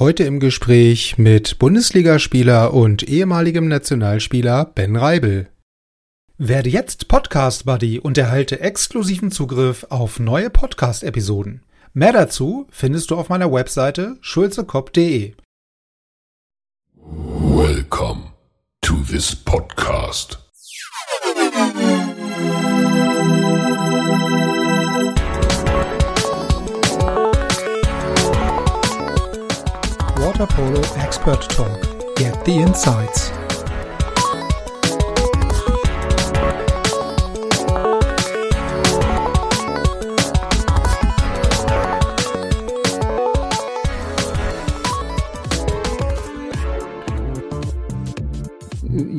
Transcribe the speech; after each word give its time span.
Heute 0.00 0.24
im 0.24 0.40
Gespräch 0.40 1.18
mit 1.18 1.58
Bundesligaspieler 1.58 2.72
und 2.72 3.02
ehemaligem 3.02 3.68
Nationalspieler 3.68 4.64
Ben 4.64 4.96
Reibel. 4.96 5.50
Werde 6.38 6.70
jetzt 6.70 7.06
Podcast 7.06 7.66
Buddy 7.66 7.98
und 7.98 8.16
erhalte 8.16 8.60
exklusiven 8.60 9.30
Zugriff 9.30 9.84
auf 9.90 10.18
neue 10.18 10.48
Podcast-Episoden. 10.48 11.66
Mehr 11.92 12.14
dazu 12.14 12.66
findest 12.70 13.10
du 13.10 13.16
auf 13.16 13.28
meiner 13.28 13.52
Webseite 13.52 14.16
schulzekopf.de. 14.22 15.34
Welcome 16.96 18.32
to 18.80 18.94
this 19.06 19.36
podcast. 19.36 20.38
Water 30.20 30.46
Polo 30.46 30.82
Expert 31.02 31.48
Talk. 31.48 31.80
Get 32.14 32.44
the 32.44 32.58
insights. 32.60 33.32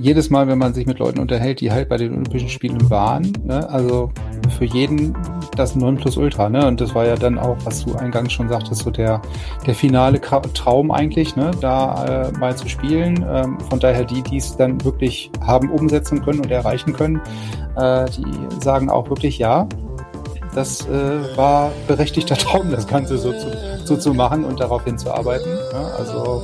jedes 0.02 0.30
Mal, 0.30 0.48
wenn 0.48 0.58
man 0.58 0.74
sich 0.74 0.86
mit 0.86 1.00
Leuten 1.00 1.20
unterhält, 1.20 1.62
die 1.62 1.72
halt 1.72 1.90
bei 1.90 1.98
den 1.98 2.12
Olympischen 2.12 2.50
Spielen 2.50 2.90
waren, 2.90 3.32
ne, 3.44 3.68
also 3.70 4.12
für 4.58 4.66
jeden 4.66 5.16
das 5.56 5.76
Nonplusultra, 5.76 6.50
ne? 6.50 6.66
Und 6.66 6.82
das 6.82 6.96
war 6.96 7.06
ja 7.06 7.16
dann 7.16 7.38
auch, 7.38 7.58
was 7.64 7.86
du 7.86 7.96
eingangs 7.96 8.34
schon 8.34 8.50
sagtest, 8.50 8.82
so 8.82 8.90
der, 8.90 9.22
der 9.66 9.76
finale 9.76 10.20
Traum 10.20 10.92
eigentlich, 10.92 11.36
ne, 11.36 11.52
da 11.60 12.30
äh, 12.30 12.32
mal 12.38 12.56
zu 12.56 12.68
spielen. 12.70 13.26
Ähm, 13.30 13.60
von 13.70 13.80
daher 13.80 14.06
die, 14.06 14.22
die 14.22 14.38
es 14.38 14.56
dann 14.56 14.84
wirklich 14.84 15.32
haben 15.42 15.70
umsetzen 15.70 16.24
können 16.24 16.40
und 16.40 16.52
erreichen 16.52 16.94
können, 16.94 17.22
äh, 17.76 18.06
die 18.12 18.26
sagen 18.64 18.90
auch 18.90 19.10
wirklich 19.10 19.38
ja. 19.38 19.68
Das 20.54 20.86
äh, 20.88 21.38
war 21.38 21.72
berechtigter 21.88 22.36
Traum, 22.38 22.72
das 22.72 22.88
Ganze 22.88 23.18
so 23.18 23.32
zu, 23.32 23.48
so 23.86 23.98
zu 23.98 24.14
machen 24.14 24.44
und 24.44 24.60
darauf 24.60 24.84
hinzuarbeiten. 24.84 25.52
Ne? 25.52 25.94
Also 25.98 26.42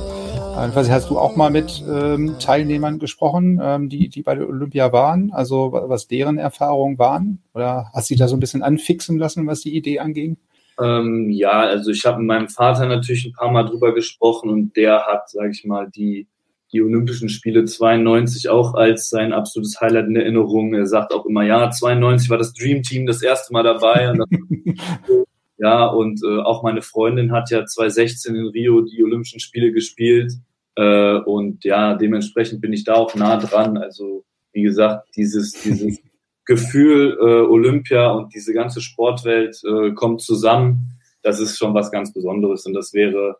ich 0.66 0.74
weiß 0.74 0.86
nicht, 0.86 0.94
hast 0.94 1.10
du 1.10 1.18
auch 1.18 1.36
mal 1.36 1.50
mit 1.50 1.84
ähm, 1.88 2.36
Teilnehmern 2.38 2.98
gesprochen, 2.98 3.60
ähm, 3.62 3.88
die, 3.88 4.08
die 4.08 4.22
bei 4.22 4.34
der 4.34 4.48
Olympia 4.48 4.92
waren? 4.92 5.30
Also 5.32 5.72
was 5.72 6.08
deren 6.08 6.38
Erfahrungen 6.38 6.98
waren? 6.98 7.42
Oder 7.54 7.90
hast 7.92 8.08
du 8.08 8.14
dich 8.14 8.20
da 8.20 8.28
so 8.28 8.36
ein 8.36 8.40
bisschen 8.40 8.62
anfixen 8.62 9.18
lassen, 9.18 9.46
was 9.46 9.60
die 9.60 9.76
Idee 9.76 9.98
anging? 9.98 10.36
Ähm, 10.80 11.28
ja, 11.30 11.60
also 11.60 11.90
ich 11.90 12.04
habe 12.06 12.18
mit 12.18 12.28
meinem 12.28 12.48
Vater 12.48 12.86
natürlich 12.86 13.26
ein 13.26 13.32
paar 13.32 13.50
Mal 13.50 13.64
drüber 13.64 13.94
gesprochen 13.94 14.48
und 14.48 14.76
der 14.76 15.06
hat, 15.06 15.28
sage 15.28 15.50
ich 15.50 15.64
mal, 15.64 15.90
die, 15.90 16.28
die 16.72 16.82
Olympischen 16.82 17.28
Spiele 17.28 17.64
92 17.64 18.48
auch 18.48 18.74
als 18.74 19.08
sein 19.08 19.32
absolutes 19.32 19.80
Highlight 19.80 20.06
in 20.06 20.16
Erinnerung. 20.16 20.74
Er 20.74 20.86
sagt 20.86 21.12
auch 21.12 21.26
immer, 21.26 21.42
ja, 21.42 21.70
92 21.70 22.30
war 22.30 22.38
das 22.38 22.52
Dream 22.52 22.82
Team 22.82 23.06
das 23.06 23.22
erste 23.22 23.52
Mal 23.52 23.64
dabei. 23.64 24.10
Und 24.10 24.24
ja, 25.58 25.86
und 25.86 26.22
äh, 26.22 26.40
auch 26.42 26.62
meine 26.62 26.82
Freundin 26.82 27.32
hat 27.32 27.50
ja 27.50 27.64
2016 27.64 28.36
in 28.36 28.46
Rio 28.46 28.82
die 28.82 29.02
Olympischen 29.02 29.40
Spiele 29.40 29.72
gespielt. 29.72 30.32
Äh, 30.78 31.18
und 31.24 31.64
ja, 31.64 31.94
dementsprechend 31.94 32.60
bin 32.60 32.72
ich 32.72 32.84
da 32.84 32.94
auch 32.94 33.14
nah 33.16 33.36
dran. 33.36 33.76
Also 33.76 34.24
wie 34.52 34.62
gesagt, 34.62 35.08
dieses, 35.16 35.52
dieses 35.52 35.98
Gefühl 36.44 37.18
äh, 37.20 37.50
Olympia 37.50 38.12
und 38.12 38.32
diese 38.32 38.54
ganze 38.54 38.80
Sportwelt 38.80 39.60
äh, 39.64 39.90
kommt 39.92 40.22
zusammen. 40.22 41.00
Das 41.22 41.40
ist 41.40 41.58
schon 41.58 41.74
was 41.74 41.90
ganz 41.90 42.12
Besonderes 42.12 42.64
und 42.64 42.74
das 42.74 42.94
wäre 42.94 43.38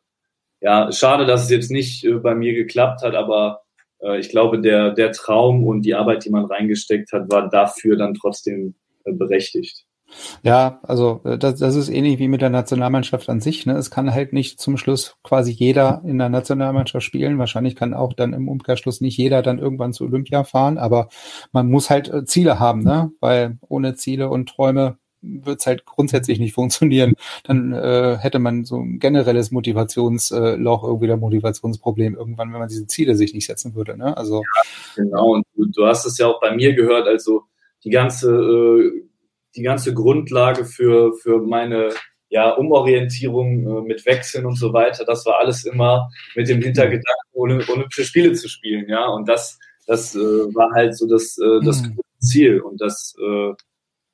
ja 0.60 0.90
schade, 0.90 1.26
dass 1.26 1.44
es 1.44 1.50
jetzt 1.50 1.70
nicht 1.70 2.04
äh, 2.04 2.14
bei 2.14 2.34
mir 2.34 2.54
geklappt 2.54 3.02
hat, 3.02 3.14
aber 3.14 3.62
äh, 4.00 4.18
ich 4.18 4.30
glaube, 4.30 4.60
der, 4.60 4.90
der 4.90 5.12
Traum 5.12 5.64
und 5.64 5.82
die 5.82 5.94
Arbeit, 5.94 6.24
die 6.24 6.30
man 6.30 6.44
reingesteckt 6.44 7.12
hat, 7.12 7.30
war 7.30 7.48
dafür 7.48 7.96
dann 7.96 8.14
trotzdem 8.14 8.74
äh, 9.04 9.12
berechtigt. 9.12 9.86
Ja, 10.42 10.80
also 10.82 11.20
äh, 11.24 11.38
das, 11.38 11.58
das 11.58 11.76
ist 11.76 11.88
ähnlich 11.88 12.18
wie 12.18 12.28
mit 12.28 12.40
der 12.40 12.50
Nationalmannschaft 12.50 13.28
an 13.28 13.40
sich. 13.40 13.66
Ne? 13.66 13.74
Es 13.74 13.90
kann 13.90 14.12
halt 14.12 14.32
nicht 14.32 14.60
zum 14.60 14.76
Schluss 14.76 15.16
quasi 15.22 15.52
jeder 15.52 16.02
in 16.04 16.18
der 16.18 16.28
Nationalmannschaft 16.28 17.04
spielen. 17.04 17.38
Wahrscheinlich 17.38 17.76
kann 17.76 17.94
auch 17.94 18.12
dann 18.12 18.32
im 18.32 18.48
Umkehrschluss 18.48 19.00
nicht 19.00 19.16
jeder 19.16 19.42
dann 19.42 19.58
irgendwann 19.58 19.92
zu 19.92 20.04
Olympia 20.04 20.44
fahren, 20.44 20.78
aber 20.78 21.08
man 21.52 21.70
muss 21.70 21.90
halt 21.90 22.08
äh, 22.08 22.24
Ziele 22.24 22.58
haben, 22.58 22.82
ne? 22.82 23.10
weil 23.20 23.58
ohne 23.68 23.94
Ziele 23.94 24.28
und 24.28 24.48
Träume 24.48 24.98
wird 25.20 25.60
es 25.60 25.66
halt 25.66 25.84
grundsätzlich 25.84 26.38
nicht 26.38 26.54
funktionieren. 26.54 27.14
Dann 27.44 27.72
äh, 27.72 28.16
hätte 28.18 28.38
man 28.38 28.64
so 28.64 28.78
ein 28.78 28.98
generelles 28.98 29.50
Motivationsloch, 29.50 30.84
äh, 30.84 30.86
irgendwie 30.86 31.12
ein 31.12 31.20
Motivationsproblem 31.20 32.14
irgendwann, 32.14 32.52
wenn 32.52 32.60
man 32.60 32.68
diese 32.68 32.86
Ziele 32.86 33.16
sich 33.16 33.34
nicht 33.34 33.46
setzen 33.46 33.74
würde. 33.74 33.96
Ne? 33.96 34.16
Also 34.16 34.36
ja, 34.36 34.62
genau. 35.02 35.34
Und 35.34 35.46
du, 35.56 35.66
du 35.66 35.86
hast 35.86 36.06
es 36.06 36.18
ja 36.18 36.26
auch 36.26 36.40
bei 36.40 36.54
mir 36.54 36.74
gehört. 36.74 37.08
Also 37.08 37.42
die 37.84 37.90
ganze 37.90 38.30
äh, 38.30 39.02
die 39.56 39.62
ganze 39.62 39.94
Grundlage 39.94 40.64
für, 40.64 41.14
für 41.14 41.40
meine 41.40 41.90
ja, 42.30 42.50
Umorientierung 42.50 43.66
äh, 43.66 43.80
mit 43.82 44.04
Wechseln 44.06 44.46
und 44.46 44.56
so 44.56 44.72
weiter, 44.72 45.04
das 45.04 45.24
war 45.24 45.38
alles 45.38 45.64
immer 45.64 46.10
mit 46.34 46.48
dem 46.48 46.60
Hintergedanken, 46.60 47.14
Olympische 47.32 48.04
Spiele 48.04 48.32
zu 48.34 48.48
spielen, 48.48 48.88
ja. 48.88 49.06
Und 49.06 49.28
das, 49.28 49.58
das 49.86 50.14
äh, 50.14 50.18
war 50.18 50.70
halt 50.72 50.96
so 50.96 51.06
das, 51.06 51.38
äh, 51.38 51.64
das 51.64 51.82
mhm. 51.82 51.98
Ziel. 52.18 52.60
Und 52.60 52.80
das, 52.80 53.14
äh, 53.18 53.52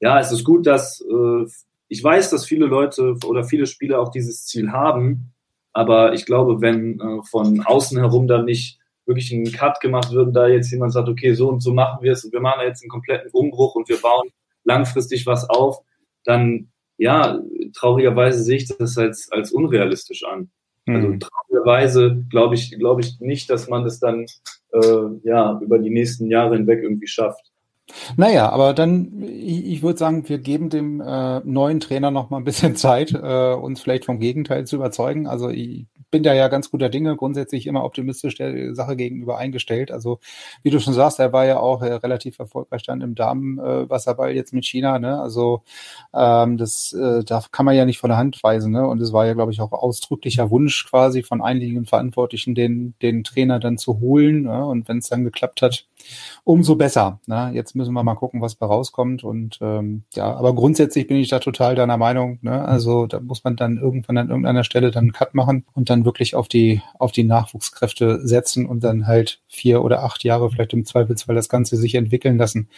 ja, 0.00 0.20
es 0.20 0.30
ist 0.30 0.44
gut, 0.44 0.66
dass 0.66 1.00
äh, 1.00 1.46
ich 1.88 2.02
weiß, 2.02 2.30
dass 2.30 2.46
viele 2.46 2.66
Leute 2.66 3.16
oder 3.26 3.44
viele 3.44 3.66
Spieler 3.66 4.00
auch 4.00 4.10
dieses 4.10 4.46
Ziel 4.46 4.70
haben, 4.70 5.32
aber 5.72 6.14
ich 6.14 6.24
glaube, 6.24 6.60
wenn 6.60 7.00
äh, 7.00 7.22
von 7.28 7.60
außen 7.60 7.98
herum 7.98 8.28
dann 8.28 8.44
nicht 8.44 8.78
wirklich 9.06 9.32
ein 9.32 9.50
Cut 9.52 9.80
gemacht 9.80 10.12
wird, 10.12 10.34
da 10.34 10.46
jetzt 10.46 10.70
jemand 10.70 10.92
sagt, 10.92 11.08
okay, 11.08 11.34
so 11.34 11.48
und 11.48 11.60
so 11.60 11.74
machen 11.74 12.02
wir 12.02 12.12
es 12.12 12.24
und 12.24 12.32
wir 12.32 12.40
machen 12.40 12.62
jetzt 12.64 12.82
einen 12.82 12.90
kompletten 12.90 13.30
Umbruch 13.32 13.74
und 13.74 13.88
wir 13.88 14.00
bauen 14.00 14.30
langfristig 14.64 15.26
was 15.26 15.48
auf, 15.48 15.80
dann 16.24 16.68
ja, 16.96 17.40
traurigerweise 17.74 18.42
sehe 18.42 18.56
ich 18.56 18.68
das 18.68 18.96
als, 18.96 19.30
als 19.32 19.52
unrealistisch 19.52 20.24
an. 20.24 20.50
Also 20.86 21.08
mhm. 21.08 21.20
traurigerweise 21.20 22.24
glaube 22.28 22.54
ich, 22.54 22.78
glaube 22.78 23.00
ich 23.00 23.18
nicht, 23.20 23.48
dass 23.48 23.68
man 23.68 23.84
das 23.84 24.00
dann 24.00 24.26
äh, 24.72 25.06
ja 25.22 25.58
über 25.62 25.78
die 25.78 25.90
nächsten 25.90 26.30
Jahre 26.30 26.56
hinweg 26.56 26.82
irgendwie 26.82 27.06
schafft. 27.06 27.50
Naja, 28.16 28.50
aber 28.50 28.72
dann, 28.72 29.22
ich, 29.22 29.66
ich 29.66 29.82
würde 29.82 29.98
sagen, 29.98 30.28
wir 30.28 30.38
geben 30.38 30.70
dem 30.70 31.00
äh, 31.00 31.40
neuen 31.40 31.80
Trainer 31.80 32.10
noch 32.10 32.30
mal 32.30 32.38
ein 32.38 32.44
bisschen 32.44 32.76
Zeit, 32.76 33.12
äh, 33.12 33.54
uns 33.54 33.80
vielleicht 33.80 34.04
vom 34.04 34.20
Gegenteil 34.20 34.66
zu 34.66 34.76
überzeugen. 34.76 35.26
Also 35.26 35.50
ich 35.50 35.86
bin 36.14 36.22
da 36.22 36.32
ja 36.32 36.46
ganz 36.46 36.70
guter 36.70 36.90
Dinge, 36.90 37.16
grundsätzlich 37.16 37.66
immer 37.66 37.82
optimistisch 37.82 38.36
der 38.36 38.72
Sache 38.76 38.94
gegenüber 38.94 39.36
eingestellt. 39.36 39.90
Also 39.90 40.20
wie 40.62 40.70
du 40.70 40.78
schon 40.78 40.94
sagst, 40.94 41.18
er 41.18 41.32
war 41.32 41.44
ja 41.44 41.58
auch 41.58 41.82
äh, 41.82 41.92
relativ 41.92 42.38
erfolgreich 42.38 42.84
dann 42.84 43.00
im 43.00 43.16
Damenwasserball 43.16 44.30
äh, 44.30 44.34
jetzt 44.36 44.52
mit 44.52 44.64
China. 44.64 45.00
Ne? 45.00 45.20
Also 45.20 45.64
ähm, 46.14 46.56
das 46.56 46.92
äh, 46.92 47.24
da 47.24 47.42
kann 47.50 47.66
man 47.66 47.74
ja 47.74 47.84
nicht 47.84 47.98
von 47.98 48.10
der 48.10 48.16
Hand 48.16 48.40
weisen. 48.44 48.70
Ne? 48.70 48.86
Und 48.86 49.02
es 49.02 49.12
war 49.12 49.26
ja, 49.26 49.34
glaube 49.34 49.50
ich, 49.50 49.60
auch 49.60 49.72
ausdrücklicher 49.72 50.52
Wunsch 50.52 50.86
quasi 50.88 51.24
von 51.24 51.42
einigen 51.42 51.84
Verantwortlichen, 51.84 52.54
den, 52.54 52.94
den 53.02 53.24
Trainer 53.24 53.58
dann 53.58 53.76
zu 53.76 53.98
holen. 53.98 54.42
Ne? 54.42 54.64
Und 54.64 54.86
wenn 54.86 54.98
es 54.98 55.08
dann 55.08 55.24
geklappt 55.24 55.62
hat, 55.62 55.84
umso 56.44 56.76
besser. 56.76 57.20
Ne? 57.26 57.50
Jetzt 57.54 57.74
müssen 57.74 57.92
wir 57.92 58.04
mal 58.04 58.14
gucken, 58.14 58.40
was 58.40 58.56
da 58.56 58.66
rauskommt. 58.66 59.24
Und 59.24 59.58
ähm, 59.60 60.04
ja, 60.14 60.32
aber 60.32 60.54
grundsätzlich 60.54 61.06
bin 61.06 61.16
ich 61.16 61.28
da 61.28 61.40
total 61.40 61.74
deiner 61.74 61.96
Meinung. 61.96 62.38
Ne? 62.42 62.64
Also 62.64 63.06
da 63.06 63.18
muss 63.18 63.42
man 63.42 63.56
dann 63.56 63.78
irgendwann 63.78 64.18
an 64.18 64.28
irgendeiner 64.28 64.62
Stelle 64.62 64.90
dann 64.90 65.04
einen 65.04 65.12
Cut 65.12 65.34
machen 65.34 65.64
und 65.74 65.90
dann 65.90 66.03
wirklich 66.04 66.34
auf 66.34 66.48
die 66.48 66.82
auf 66.98 67.12
die 67.12 67.24
Nachwuchskräfte 67.24 68.26
setzen 68.26 68.66
und 68.66 68.84
dann 68.84 69.06
halt 69.06 69.40
vier 69.48 69.82
oder 69.82 70.02
acht 70.02 70.24
Jahre 70.24 70.50
vielleicht 70.50 70.72
im 70.72 70.84
Zweifelsfall 70.84 71.34
das 71.34 71.48
Ganze 71.48 71.76
sich 71.76 71.94
entwickeln 71.94 72.38
lassen 72.38 72.68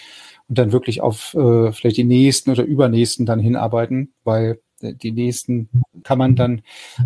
und 0.48 0.59
dann 0.59 0.72
wirklich 0.72 1.00
auf 1.00 1.34
äh, 1.34 1.72
vielleicht 1.72 1.97
die 1.97 2.04
nächsten 2.04 2.50
oder 2.50 2.65
übernächsten 2.65 3.26
dann 3.26 3.41
hinarbeiten, 3.41 4.12
weil 4.25 4.60
äh, 4.80 4.95
die 4.95 5.12
nächsten 5.12 5.68
kann 6.03 6.18
man 6.18 6.36
dann 6.36 6.62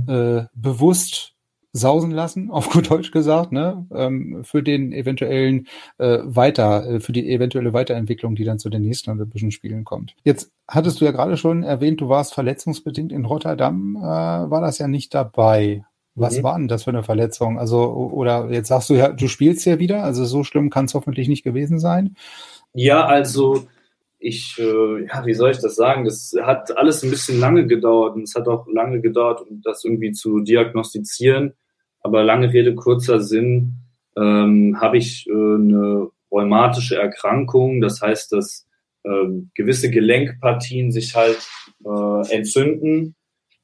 äh, 0.06 0.44
bewusst 0.54 1.34
sausen 1.72 2.10
lassen, 2.10 2.50
auf 2.50 2.70
gut 2.70 2.90
Deutsch 2.90 3.10
gesagt, 3.10 3.52
ne, 3.52 3.86
ähm, 3.94 4.42
für 4.44 4.62
den 4.62 4.92
eventuellen 4.92 5.66
äh, 5.98 6.18
weiter, 6.24 6.86
äh, 6.86 7.00
für 7.00 7.12
die 7.12 7.30
eventuelle 7.30 7.72
Weiterentwicklung, 7.72 8.34
die 8.34 8.44
dann 8.44 8.58
zu 8.58 8.70
den 8.70 8.82
nächsten 8.82 9.10
Olympischen 9.10 9.50
Spielen 9.50 9.84
kommt. 9.84 10.14
Jetzt 10.24 10.52
hattest 10.68 11.00
du 11.00 11.04
ja 11.04 11.12
gerade 11.12 11.36
schon 11.36 11.62
erwähnt, 11.62 12.00
du 12.00 12.08
warst 12.08 12.34
verletzungsbedingt 12.34 13.12
in 13.12 13.24
Rotterdam, 13.24 13.96
äh, 13.96 14.00
war 14.00 14.60
das 14.60 14.78
ja 14.78 14.88
nicht 14.88 15.14
dabei. 15.14 15.84
Was 16.20 16.38
mhm. 16.38 16.42
war 16.42 16.58
denn 16.58 16.68
das 16.68 16.84
für 16.84 16.90
eine 16.90 17.02
Verletzung? 17.02 17.58
Also, 17.58 17.82
oder 17.92 18.50
jetzt 18.50 18.68
sagst 18.68 18.90
du 18.90 18.94
ja, 18.94 19.08
du 19.10 19.28
spielst 19.28 19.64
ja 19.66 19.78
wieder, 19.78 20.04
also 20.04 20.24
so 20.24 20.44
schlimm 20.44 20.70
kann 20.70 20.84
es 20.84 20.94
hoffentlich 20.94 21.28
nicht 21.28 21.42
gewesen 21.42 21.78
sein. 21.78 22.16
Ja, 22.74 23.06
also 23.06 23.66
ich, 24.18 24.56
äh, 24.58 25.06
ja, 25.06 25.24
wie 25.24 25.34
soll 25.34 25.50
ich 25.50 25.58
das 25.58 25.76
sagen? 25.76 26.04
Das 26.04 26.34
hat 26.42 26.76
alles 26.76 27.02
ein 27.02 27.10
bisschen 27.10 27.40
lange 27.40 27.66
gedauert 27.66 28.14
und 28.16 28.22
es 28.22 28.34
hat 28.34 28.46
auch 28.48 28.66
lange 28.68 29.00
gedauert, 29.00 29.40
um 29.40 29.62
das 29.62 29.84
irgendwie 29.84 30.12
zu 30.12 30.40
diagnostizieren. 30.40 31.54
Aber 32.02 32.22
lange 32.22 32.52
Rede, 32.52 32.74
kurzer 32.74 33.20
Sinn, 33.20 33.76
ähm, 34.16 34.78
habe 34.80 34.98
ich 34.98 35.26
äh, 35.26 35.32
eine 35.32 36.08
rheumatische 36.30 36.96
Erkrankung. 36.96 37.80
Das 37.80 38.00
heißt, 38.02 38.32
dass 38.32 38.66
äh, 39.04 39.28
gewisse 39.54 39.90
Gelenkpartien 39.90 40.92
sich 40.92 41.14
halt 41.14 41.38
äh, 41.84 42.34
entzünden. 42.34 43.16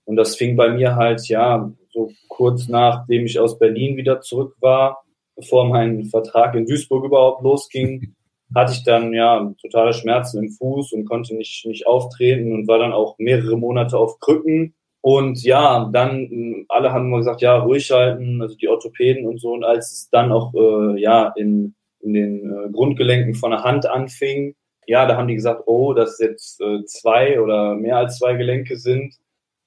Und 0.04 0.16
das 0.16 0.36
fing 0.36 0.56
bei 0.56 0.70
mir 0.70 0.96
halt, 0.96 1.28
ja, 1.28 1.70
so 1.96 2.12
kurz 2.28 2.68
nachdem 2.68 3.24
ich 3.24 3.40
aus 3.40 3.58
Berlin 3.58 3.96
wieder 3.96 4.20
zurück 4.20 4.54
war, 4.60 5.02
bevor 5.34 5.66
mein 5.66 6.04
Vertrag 6.04 6.54
in 6.54 6.66
Duisburg 6.66 7.04
überhaupt 7.04 7.42
losging, 7.42 8.14
hatte 8.54 8.72
ich 8.72 8.84
dann 8.84 9.12
ja 9.12 9.52
totale 9.60 9.92
Schmerzen 9.92 10.44
im 10.44 10.50
Fuß 10.50 10.92
und 10.92 11.06
konnte 11.06 11.34
nicht, 11.34 11.66
nicht 11.66 11.86
auftreten 11.86 12.52
und 12.52 12.68
war 12.68 12.78
dann 12.78 12.92
auch 12.92 13.16
mehrere 13.18 13.56
Monate 13.56 13.98
auf 13.98 14.20
Krücken. 14.20 14.74
Und 15.00 15.42
ja, 15.42 15.88
dann 15.92 16.66
alle 16.68 16.92
haben 16.92 17.06
immer 17.06 17.18
gesagt, 17.18 17.40
ja, 17.40 17.56
ruhig 17.58 17.90
halten, 17.90 18.42
also 18.42 18.56
die 18.56 18.68
Orthopäden 18.68 19.26
und 19.26 19.40
so. 19.40 19.52
Und 19.52 19.64
als 19.64 19.92
es 19.92 20.10
dann 20.10 20.32
auch 20.32 20.52
äh, 20.54 21.00
ja 21.00 21.32
in, 21.36 21.74
in 22.00 22.12
den 22.12 22.50
äh, 22.50 22.70
Grundgelenken 22.70 23.34
von 23.34 23.52
der 23.52 23.62
Hand 23.62 23.86
anfing, 23.86 24.54
ja, 24.86 25.06
da 25.06 25.16
haben 25.16 25.28
die 25.28 25.34
gesagt, 25.34 25.62
oh, 25.66 25.92
dass 25.92 26.18
jetzt 26.20 26.60
äh, 26.60 26.84
zwei 26.84 27.40
oder 27.40 27.74
mehr 27.74 27.96
als 27.96 28.18
zwei 28.18 28.34
Gelenke 28.34 28.76
sind. 28.76 29.14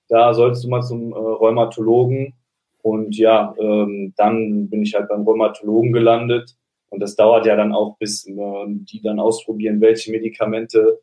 Da 0.10 0.34
solltest 0.34 0.64
du 0.64 0.70
mal 0.70 0.82
zum 0.82 1.14
äh, 1.14 1.16
Rheumatologen. 1.16 2.34
Und 2.82 3.18
ja, 3.18 3.54
ähm, 3.60 4.14
dann 4.18 4.70
bin 4.70 4.84
ich 4.84 4.96
halt 4.96 5.08
beim 5.08 5.24
Rheumatologen 5.24 5.94
gelandet. 5.94 6.56
Und 6.90 7.02
das 7.02 7.16
dauert 7.16 7.46
ja 7.46 7.56
dann 7.56 7.72
auch, 7.72 7.98
bis 7.98 8.28
äh, 8.28 8.34
die 8.68 9.02
dann 9.02 9.20
ausprobieren, 9.20 9.80
welche 9.80 10.12
Medikamente 10.12 11.00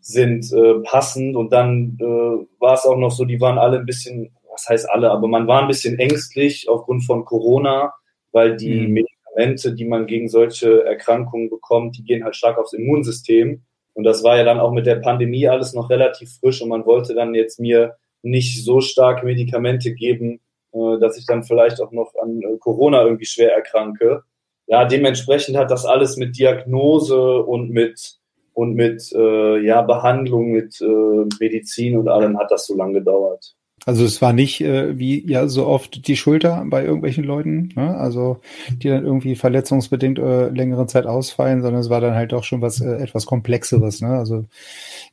sind 0.00 0.52
äh, 0.52 0.74
passend. 0.84 1.36
Und 1.36 1.52
dann 1.52 1.98
äh, 2.00 2.04
war 2.04 2.74
es 2.74 2.84
auch 2.84 2.96
noch 2.96 3.10
so, 3.10 3.24
die 3.24 3.40
waren 3.40 3.58
alle 3.58 3.80
ein 3.80 3.86
bisschen, 3.86 4.30
was 4.50 4.68
heißt 4.68 4.88
alle, 4.88 5.10
aber 5.10 5.26
man 5.26 5.48
war 5.48 5.62
ein 5.62 5.68
bisschen 5.68 5.98
ängstlich 5.98 6.68
aufgrund 6.68 7.04
von 7.04 7.24
Corona, 7.24 7.92
weil 8.30 8.56
die 8.56 8.86
mhm. 8.86 8.92
Medikamente, 8.92 9.74
die 9.74 9.84
man 9.84 10.06
gegen 10.06 10.28
solche 10.28 10.84
Erkrankungen 10.84 11.50
bekommt, 11.50 11.98
die 11.98 12.04
gehen 12.04 12.22
halt 12.22 12.36
stark 12.36 12.58
aufs 12.58 12.72
Immunsystem. 12.72 13.62
Und 13.94 14.04
das 14.04 14.22
war 14.22 14.36
ja 14.36 14.44
dann 14.44 14.60
auch 14.60 14.72
mit 14.72 14.86
der 14.86 14.96
Pandemie 14.96 15.48
alles 15.48 15.72
noch 15.72 15.90
relativ 15.90 16.30
frisch 16.38 16.62
und 16.62 16.68
man 16.68 16.86
wollte 16.86 17.14
dann 17.14 17.34
jetzt 17.34 17.58
mir 17.58 17.96
nicht 18.26 18.64
so 18.64 18.80
starke 18.80 19.24
Medikamente 19.24 19.94
geben, 19.94 20.40
äh, 20.72 20.98
dass 21.00 21.16
ich 21.16 21.26
dann 21.26 21.44
vielleicht 21.44 21.80
auch 21.80 21.92
noch 21.92 22.12
an 22.20 22.42
äh, 22.42 22.58
Corona 22.58 23.02
irgendwie 23.04 23.26
schwer 23.26 23.54
erkranke. 23.54 24.22
Ja, 24.66 24.84
dementsprechend 24.84 25.56
hat 25.56 25.70
das 25.70 25.86
alles 25.86 26.16
mit 26.16 26.36
Diagnose 26.36 27.42
und 27.42 27.70
mit 27.70 28.18
und 28.52 28.74
mit 28.74 29.12
äh, 29.12 29.58
ja, 29.58 29.82
Behandlung, 29.82 30.52
mit 30.52 30.80
äh, 30.80 31.26
Medizin 31.40 31.98
und 31.98 32.08
allem 32.08 32.38
hat 32.38 32.50
das 32.50 32.66
so 32.66 32.74
lange 32.74 32.94
gedauert. 32.94 33.54
Also 33.84 34.04
es 34.04 34.20
war 34.22 34.32
nicht 34.32 34.62
äh, 34.62 34.98
wie 34.98 35.24
ja 35.30 35.46
so 35.46 35.66
oft 35.66 36.08
die 36.08 36.16
Schulter 36.16 36.64
bei 36.66 36.84
irgendwelchen 36.84 37.22
Leuten, 37.22 37.72
ne? 37.76 37.96
also 37.96 38.40
die 38.72 38.88
dann 38.88 39.04
irgendwie 39.04 39.36
verletzungsbedingt 39.36 40.18
äh, 40.18 40.48
längere 40.48 40.86
Zeit 40.86 41.06
ausfallen, 41.06 41.62
sondern 41.62 41.82
es 41.82 41.90
war 41.90 42.00
dann 42.00 42.14
halt 42.14 42.32
auch 42.32 42.42
schon 42.42 42.62
was 42.62 42.80
äh, 42.80 42.96
etwas 42.96 43.26
komplexeres. 43.26 44.00
Ne? 44.00 44.08
Also 44.08 44.44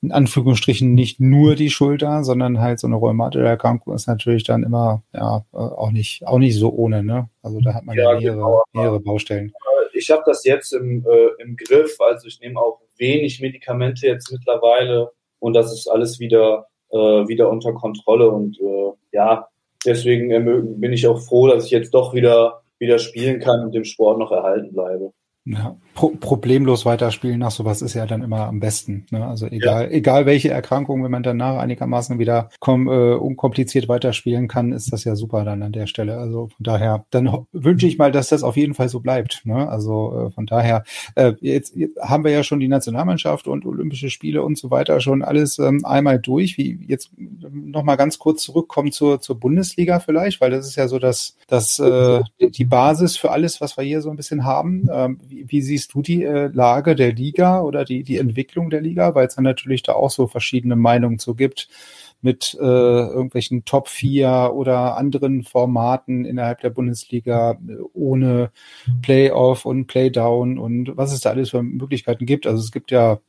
in 0.01 0.11
Anführungsstrichen 0.11 0.93
nicht 0.93 1.19
nur 1.19 1.55
die 1.55 1.69
Schulter, 1.69 2.23
sondern 2.23 2.61
halt 2.61 2.79
so 2.79 2.87
eine 2.87 2.95
rheumatische 2.95 3.45
Erkrankung 3.45 3.93
ist 3.93 4.07
natürlich 4.07 4.43
dann 4.43 4.63
immer 4.63 5.03
ja 5.13 5.45
äh, 5.53 5.57
auch 5.57 5.91
nicht 5.91 6.25
auch 6.25 6.39
nicht 6.39 6.57
so 6.57 6.71
ohne. 6.71 7.03
Ne? 7.03 7.29
Also 7.43 7.59
da 7.59 7.75
hat 7.75 7.83
man 7.83 7.95
ja, 7.95 8.13
ja 8.13 8.19
mehrere, 8.19 8.35
genau. 8.35 8.63
mehrere 8.73 8.99
Baustellen. 8.99 9.53
Ich 9.93 10.09
habe 10.09 10.23
das 10.25 10.45
jetzt 10.45 10.73
im, 10.73 11.05
äh, 11.05 11.43
im 11.43 11.55
Griff, 11.57 11.97
also 11.99 12.27
ich 12.27 12.39
nehme 12.39 12.59
auch 12.59 12.79
wenig 12.97 13.39
Medikamente 13.39 14.07
jetzt 14.07 14.31
mittlerweile 14.31 15.11
und 15.37 15.53
das 15.53 15.71
ist 15.71 15.87
alles 15.87 16.19
wieder 16.19 16.65
äh, 16.69 16.72
wieder 16.97 17.49
unter 17.49 17.73
Kontrolle. 17.73 18.29
Und 18.29 18.59
äh, 18.59 18.91
ja, 19.11 19.47
deswegen 19.85 20.79
bin 20.79 20.93
ich 20.93 21.07
auch 21.07 21.19
froh, 21.19 21.47
dass 21.47 21.65
ich 21.65 21.71
jetzt 21.71 21.93
doch 21.93 22.13
wieder, 22.13 22.61
wieder 22.79 22.99
spielen 22.99 23.39
kann 23.39 23.61
und 23.63 23.73
dem 23.73 23.85
Sport 23.85 24.19
noch 24.19 24.31
erhalten 24.31 24.73
bleibe. 24.73 25.11
Ja, 25.45 25.75
pro 25.93 26.09
problemlos 26.09 26.85
weiterspielen 26.85 27.39
nach 27.39 27.51
sowas 27.51 27.81
ist 27.81 27.93
ja 27.93 28.05
dann 28.05 28.23
immer 28.23 28.47
am 28.47 28.59
besten. 28.59 29.05
Ne? 29.11 29.25
Also 29.25 29.47
egal, 29.47 29.85
ja. 29.85 29.89
egal 29.89 30.25
welche 30.25 30.49
Erkrankung, 30.49 31.03
wenn 31.03 31.11
man 31.11 31.23
danach 31.23 31.57
einigermaßen 31.57 32.19
wieder 32.19 32.49
komm, 32.59 32.87
äh, 32.87 33.13
unkompliziert 33.13 33.87
weiterspielen 33.87 34.47
kann, 34.47 34.71
ist 34.71 34.91
das 34.91 35.03
ja 35.03 35.15
super 35.15 35.43
dann 35.43 35.61
an 35.61 35.71
der 35.71 35.87
Stelle. 35.87 36.17
Also 36.17 36.47
von 36.47 36.63
daher, 36.63 37.05
dann 37.11 37.45
wünsche 37.51 37.87
ich 37.87 37.97
mal, 37.97 38.11
dass 38.11 38.29
das 38.29 38.43
auf 38.43 38.57
jeden 38.57 38.73
Fall 38.73 38.89
so 38.89 38.99
bleibt. 38.99 39.41
Ne? 39.45 39.67
Also 39.69 40.27
äh, 40.27 40.31
von 40.31 40.45
daher, 40.45 40.83
äh, 41.15 41.33
jetzt, 41.41 41.75
jetzt 41.75 41.99
haben 42.01 42.23
wir 42.23 42.31
ja 42.31 42.43
schon 42.43 42.59
die 42.59 42.67
Nationalmannschaft 42.67 43.47
und 43.47 43.65
Olympische 43.65 44.09
Spiele 44.09 44.43
und 44.43 44.57
so 44.57 44.71
weiter 44.71 44.99
schon 44.99 45.21
alles 45.21 45.59
ähm, 45.59 45.85
einmal 45.85 46.19
durch. 46.19 46.57
Wie 46.57 46.79
jetzt 46.87 47.11
noch 47.17 47.83
mal 47.83 47.95
ganz 47.95 48.19
kurz 48.19 48.43
zurückkommen 48.43 48.91
zur, 48.91 49.21
zur 49.21 49.39
Bundesliga 49.39 49.99
vielleicht, 49.99 50.41
weil 50.41 50.51
das 50.51 50.67
ist 50.67 50.75
ja 50.75 50.87
so 50.87 50.99
das, 50.99 51.37
das 51.47 51.79
äh, 51.79 52.21
die 52.39 52.65
Basis 52.65 53.17
für 53.17 53.31
alles, 53.31 53.61
was 53.61 53.77
wir 53.77 53.83
hier 53.83 54.01
so 54.01 54.09
ein 54.09 54.15
bisschen 54.15 54.43
haben. 54.43 54.87
Ähm, 54.91 55.19
wie, 55.27 55.45
wie 55.47 55.61
siehst 55.61 55.82
du 55.87 56.01
die 56.01 56.23
äh, 56.23 56.47
Lage 56.53 56.95
der 56.95 57.13
Liga 57.13 57.61
oder 57.61 57.85
die, 57.85 58.03
die 58.03 58.17
Entwicklung 58.17 58.69
der 58.69 58.81
Liga? 58.81 59.15
Weil 59.15 59.27
es 59.27 59.35
dann 59.35 59.43
natürlich 59.43 59.83
da 59.83 59.93
auch 59.93 60.11
so 60.11 60.27
verschiedene 60.27 60.75
Meinungen 60.75 61.19
zu 61.19 61.35
gibt 61.35 61.69
mit 62.21 62.57
äh, 62.59 62.63
irgendwelchen 62.63 63.65
Top 63.65 63.89
4 63.89 64.51
oder 64.53 64.97
anderen 64.97 65.43
Formaten 65.43 66.23
innerhalb 66.25 66.61
der 66.61 66.69
Bundesliga 66.69 67.51
äh, 67.51 67.77
ohne 67.93 68.51
Playoff 69.01 69.65
und 69.65 69.87
Playdown 69.87 70.57
und 70.57 70.95
was 70.95 71.11
es 71.13 71.21
da 71.21 71.31
alles 71.31 71.49
für 71.49 71.61
Möglichkeiten 71.61 72.25
gibt. 72.25 72.47
Also 72.47 72.61
es 72.61 72.71
gibt 72.71 72.91
ja 72.91 73.19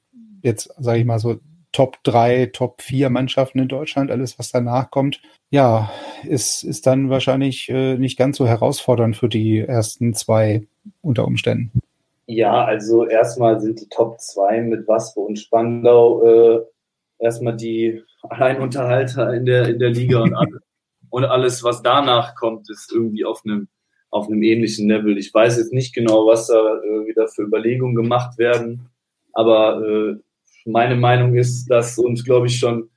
jetzt, 0.43 0.71
sage 0.79 1.01
ich 1.01 1.05
mal 1.05 1.19
so, 1.19 1.41
Top 1.73 1.99
3, 2.05 2.51
Top 2.53 2.83
4 2.83 3.11
Mannschaften 3.11 3.59
in 3.59 3.67
Deutschland, 3.67 4.13
alles 4.13 4.39
was 4.39 4.53
danach 4.53 4.93
kommt, 4.93 5.21
ja, 5.51 5.91
ist, 6.23 6.63
ist 6.63 6.87
dann 6.87 7.11
wahrscheinlich 7.11 7.69
äh, 7.69 7.97
nicht 7.99 8.17
ganz 8.17 8.37
so 8.37 8.47
herausfordernd 8.47 9.17
für 9.17 9.29
die 9.29 9.59
ersten 9.59 10.15
zwei 10.15 10.69
unter 11.03 11.27
Umständen. 11.27 11.73
Ja, 12.27 12.65
also 12.65 13.07
erstmal 13.07 13.61
sind 13.61 13.81
die 13.81 13.89
Top 13.89 14.21
2 14.21 14.63
mit 14.63 14.89
Waspo 14.89 15.23
und 15.23 15.39
Spandau 15.39 16.23
äh, 16.23 16.65
erstmal 17.19 17.57
die 17.57 18.03
Alleinunterhalter 18.23 19.35
in 19.35 19.45
der, 19.45 19.69
in 19.69 19.79
der 19.79 19.91
Liga 19.91 20.23
und, 20.23 20.35
alles, 20.35 20.61
und 21.11 21.25
alles, 21.25 21.65
was 21.65 21.83
danach 21.83 22.35
kommt, 22.35 22.71
ist 22.71 22.93
irgendwie 22.93 23.25
auf 23.25 23.43
einem, 23.45 23.69
auf 24.11 24.29
einem 24.29 24.43
ähnlichen 24.43 24.89
Level. 24.89 25.19
Ich 25.19 25.33
weiß 25.35 25.59
jetzt 25.59 25.73
nicht 25.73 25.95
genau, 25.95 26.27
was 26.27 26.47
da 26.47 26.55
äh, 26.55 27.07
wieder 27.07 27.29
für 27.29 27.43
Überlegungen 27.43 27.95
gemacht 27.95 28.39
werden, 28.39 28.89
aber 29.35 29.83
äh, 29.83 30.17
meine 30.65 30.97
Meinung 30.97 31.35
ist, 31.37 31.67
dass 31.67 31.99
uns, 31.99 32.25
glaube 32.25 32.47
ich, 32.47 32.59
schon 32.59 32.89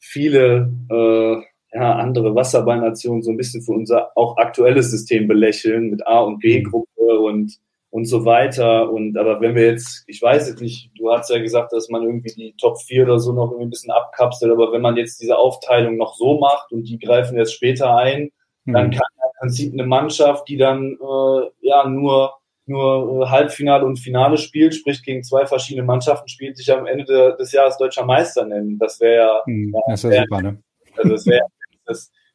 viele 0.00 0.72
äh, 0.90 1.36
ja, 1.72 1.94
andere 1.96 2.34
Wasserballnationen 2.34 3.22
so 3.22 3.30
ein 3.30 3.36
bisschen 3.36 3.62
für 3.62 3.72
unser 3.72 4.16
auch 4.16 4.36
aktuelles 4.36 4.90
System 4.90 5.28
belächeln 5.28 5.90
mit 5.90 6.06
A- 6.06 6.20
und 6.20 6.40
B-Gruppe 6.40 7.20
und 7.20 7.58
und 7.92 8.06
so 8.06 8.24
weiter. 8.24 8.90
Und 8.90 9.18
aber 9.18 9.40
wenn 9.42 9.54
wir 9.54 9.66
jetzt, 9.66 10.04
ich 10.06 10.20
weiß 10.20 10.48
jetzt 10.48 10.62
nicht, 10.62 10.90
du 10.98 11.12
hast 11.12 11.28
ja 11.28 11.38
gesagt, 11.38 11.72
dass 11.74 11.90
man 11.90 12.02
irgendwie 12.02 12.32
die 12.34 12.54
Top 12.58 12.80
4 12.80 13.04
oder 13.04 13.18
so 13.18 13.34
noch 13.34 13.50
irgendwie 13.50 13.66
ein 13.66 13.70
bisschen 13.70 13.92
abkapselt, 13.92 14.50
aber 14.50 14.72
wenn 14.72 14.80
man 14.80 14.96
jetzt 14.96 15.20
diese 15.20 15.36
Aufteilung 15.36 15.98
noch 15.98 16.14
so 16.14 16.38
macht 16.38 16.72
und 16.72 16.84
die 16.84 16.98
greifen 16.98 17.36
jetzt 17.36 17.52
später 17.52 17.94
ein, 17.94 18.30
mhm. 18.64 18.72
dann 18.72 18.90
kann 18.92 19.06
im 19.16 19.38
Prinzip 19.40 19.72
eine 19.74 19.84
Mannschaft, 19.84 20.48
die 20.48 20.56
dann 20.56 20.96
äh, 21.00 21.50
ja 21.60 21.86
nur 21.86 22.32
nur 22.64 23.24
äh, 23.24 23.28
Halbfinale 23.28 23.84
und 23.84 23.98
Finale 23.98 24.38
spielt, 24.38 24.74
sprich 24.74 25.02
gegen 25.02 25.22
zwei 25.22 25.44
verschiedene 25.44 25.84
Mannschaften 25.84 26.28
spielt, 26.28 26.56
sich 26.56 26.72
am 26.72 26.86
Ende 26.86 27.04
de, 27.04 27.36
des 27.36 27.52
Jahres 27.52 27.76
deutscher 27.76 28.06
Meister 28.06 28.46
nennen. 28.46 28.78
Das 28.78 29.00
wäre 29.00 29.16
ja, 29.16 29.42
mhm, 29.44 29.74
ja, 29.74 29.80
das 29.88 30.04
wäre 30.04 30.22
super, 30.22 30.42
ne? 30.42 30.62
Also 30.96 31.10
das 31.10 31.26
wäre 31.26 31.46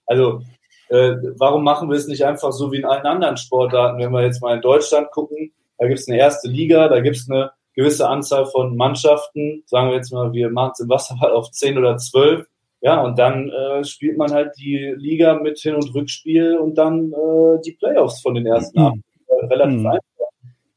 also 0.06 0.42
äh, 0.90 1.16
warum 1.38 1.64
machen 1.64 1.90
wir 1.90 1.98
es 1.98 2.08
nicht 2.08 2.26
einfach 2.26 2.52
so 2.52 2.72
wie 2.72 2.78
in 2.78 2.86
allen 2.86 3.06
anderen 3.06 3.38
Sportarten? 3.38 4.00
Wenn 4.00 4.12
wir 4.12 4.24
jetzt 4.24 4.42
mal 4.42 4.56
in 4.56 4.62
Deutschland 4.62 5.12
gucken, 5.12 5.52
da 5.78 5.88
gibt 5.88 6.00
es 6.00 6.08
eine 6.08 6.18
erste 6.18 6.48
Liga, 6.48 6.88
da 6.88 7.00
gibt 7.00 7.18
es 7.18 7.30
eine 7.30 7.52
gewisse 7.76 8.08
Anzahl 8.08 8.46
von 8.48 8.76
Mannschaften, 8.76 9.64
sagen 9.68 9.90
wir 9.90 9.98
jetzt 9.98 10.12
mal, 10.12 10.34
wir 10.34 10.50
machen 10.50 10.72
es 10.74 10.80
im 10.80 10.90
Wasserball 10.90 11.32
auf 11.34 11.52
zehn 11.52 11.78
oder 11.78 11.98
zwölf, 11.98 12.48
ja, 12.82 13.02
und 13.02 13.18
dann 13.18 13.50
äh, 13.50 13.84
spielt 13.84 14.18
man 14.18 14.32
halt 14.32 14.54
die 14.58 14.94
Liga 14.98 15.36
mit 15.36 15.60
Hin- 15.60 15.76
und 15.76 15.94
Rückspiel 15.96 16.58
und 16.58 16.76
dann 16.76 17.12
äh, 17.12 17.62
die 17.66 17.74
Playoffs 17.74 18.22
von 18.22 18.36
den 18.36 18.46
ersten 18.46 18.80
mhm. 18.80 18.86
ab. 18.86 18.94
Äh, 19.28 19.46
relativ 19.48 19.80
mhm. 19.80 19.88
einfach. 19.88 20.04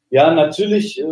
Ja, 0.09 0.35
natürlich 0.35 1.01
äh, 1.01 1.05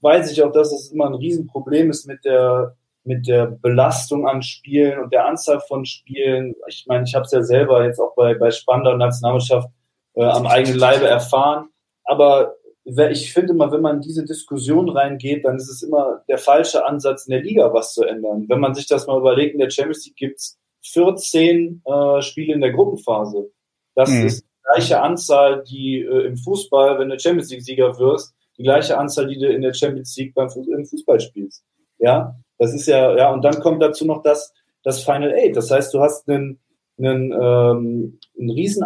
weiß 0.00 0.30
ich 0.30 0.42
auch, 0.42 0.52
dass 0.52 0.72
es 0.72 0.92
immer 0.92 1.06
ein 1.06 1.14
Riesenproblem 1.14 1.90
ist 1.90 2.06
mit 2.06 2.24
der 2.24 2.76
mit 3.04 3.26
der 3.26 3.46
Belastung 3.46 4.26
an 4.26 4.42
Spielen 4.42 4.98
und 4.98 5.12
der 5.12 5.26
Anzahl 5.26 5.60
von 5.60 5.84
Spielen. 5.84 6.54
Ich 6.68 6.86
meine, 6.88 7.04
ich 7.04 7.14
habe 7.14 7.24
es 7.24 7.32
ja 7.32 7.42
selber 7.42 7.84
jetzt 7.84 8.00
auch 8.00 8.14
bei, 8.14 8.34
bei 8.34 8.50
Spandau 8.50 8.96
Nationalmannschaft 8.96 9.68
äh, 10.14 10.24
am 10.24 10.46
eigenen 10.46 10.78
Leibe 10.78 11.06
erfahren. 11.06 11.68
Aber 12.04 12.54
ich 12.84 13.32
finde 13.32 13.52
immer, 13.52 13.72
wenn 13.72 13.80
man 13.80 13.96
in 13.96 14.02
diese 14.02 14.24
Diskussion 14.24 14.90
reingeht, 14.90 15.44
dann 15.44 15.56
ist 15.56 15.70
es 15.70 15.82
immer 15.82 16.22
der 16.28 16.38
falsche 16.38 16.86
Ansatz, 16.86 17.26
in 17.26 17.32
der 17.32 17.42
Liga 17.42 17.72
was 17.72 17.94
zu 17.94 18.04
ändern. 18.04 18.44
Wenn 18.48 18.60
man 18.60 18.74
sich 18.74 18.86
das 18.86 19.06
mal 19.06 19.18
überlegt, 19.18 19.54
in 19.54 19.60
der 19.60 19.70
Champions 19.70 20.04
League 20.04 20.16
gibt's 20.16 20.58
14 20.82 21.82
äh, 21.84 22.22
Spiele 22.22 22.54
in 22.54 22.60
der 22.60 22.72
Gruppenphase. 22.72 23.50
Das 23.94 24.10
mhm. 24.10 24.26
ist 24.26 24.42
die 24.42 24.62
gleiche 24.64 25.00
Anzahl, 25.00 25.64
die 25.64 26.00
äh, 26.00 26.26
im 26.26 26.36
Fußball, 26.36 26.98
wenn 26.98 27.08
du 27.08 27.18
Champions 27.18 27.50
League-Sieger 27.50 27.98
wirst, 27.98 28.34
die 28.58 28.62
gleiche 28.62 28.98
Anzahl, 28.98 29.26
die 29.26 29.38
du 29.38 29.48
in 29.48 29.62
der 29.62 29.72
Champions 29.72 30.14
League 30.16 30.34
beim 30.34 30.50
Fuß 30.50 30.68
im 30.68 30.84
Fußball 30.84 31.20
spielst. 31.20 31.64
Ja, 31.98 32.36
das 32.64 32.72
ist 32.72 32.86
ja, 32.86 33.14
ja, 33.14 33.30
und 33.30 33.44
dann 33.44 33.60
kommt 33.60 33.82
dazu 33.82 34.06
noch 34.06 34.22
das, 34.22 34.54
das 34.82 35.04
Final 35.04 35.34
Eight. 35.34 35.54
Das 35.54 35.70
heißt, 35.70 35.92
du 35.92 36.00
hast 36.00 36.26
einen, 36.28 36.58
einen, 36.98 37.30
ähm, 37.30 38.18
einen 38.38 38.50
riesen 38.50 38.84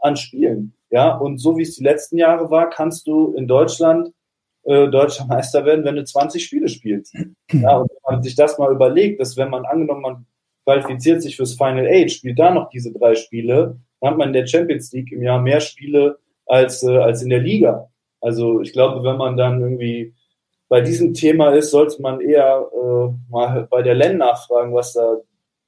an 0.00 0.16
Spielen. 0.16 0.74
Ja, 0.90 1.16
und 1.16 1.38
so 1.38 1.56
wie 1.56 1.62
es 1.62 1.76
die 1.76 1.84
letzten 1.84 2.18
Jahre 2.18 2.50
war, 2.50 2.70
kannst 2.70 3.06
du 3.06 3.34
in 3.34 3.46
Deutschland 3.46 4.10
äh, 4.64 4.88
deutscher 4.88 5.26
Meister 5.26 5.64
werden, 5.64 5.84
wenn 5.84 5.94
du 5.94 6.04
20 6.04 6.44
Spiele 6.44 6.68
spielst. 6.68 7.14
Ja, 7.52 7.76
und 7.76 7.88
wenn 7.90 8.14
man 8.14 8.22
sich 8.22 8.34
das 8.34 8.58
mal 8.58 8.72
überlegt, 8.72 9.20
dass 9.20 9.36
wenn 9.36 9.50
man 9.50 9.64
angenommen, 9.64 10.02
man 10.02 10.26
qualifiziert 10.64 11.22
sich 11.22 11.36
fürs 11.36 11.54
Final 11.54 11.86
Eight, 11.86 12.10
spielt 12.10 12.38
da 12.38 12.50
noch 12.50 12.68
diese 12.70 12.92
drei 12.92 13.14
Spiele, 13.14 13.78
dann 14.00 14.10
hat 14.10 14.18
man 14.18 14.28
in 14.28 14.32
der 14.32 14.46
Champions 14.46 14.90
League 14.92 15.12
im 15.12 15.22
Jahr 15.22 15.40
mehr 15.40 15.60
Spiele 15.60 16.18
als, 16.46 16.82
äh, 16.82 16.96
als 16.96 17.22
in 17.22 17.30
der 17.30 17.40
Liga. 17.40 17.90
Also 18.20 18.60
ich 18.60 18.72
glaube, 18.72 19.04
wenn 19.04 19.18
man 19.18 19.36
dann 19.36 19.60
irgendwie 19.60 20.14
bei 20.68 20.80
diesem 20.80 21.14
Thema 21.14 21.50
ist, 21.50 21.70
sollte 21.70 22.00
man 22.00 22.20
eher 22.20 22.66
äh, 22.72 23.30
mal 23.30 23.66
bei 23.70 23.82
der 23.82 23.94
LEN 23.94 24.18
nachfragen, 24.18 24.74
was 24.74 24.92
da 24.92 25.16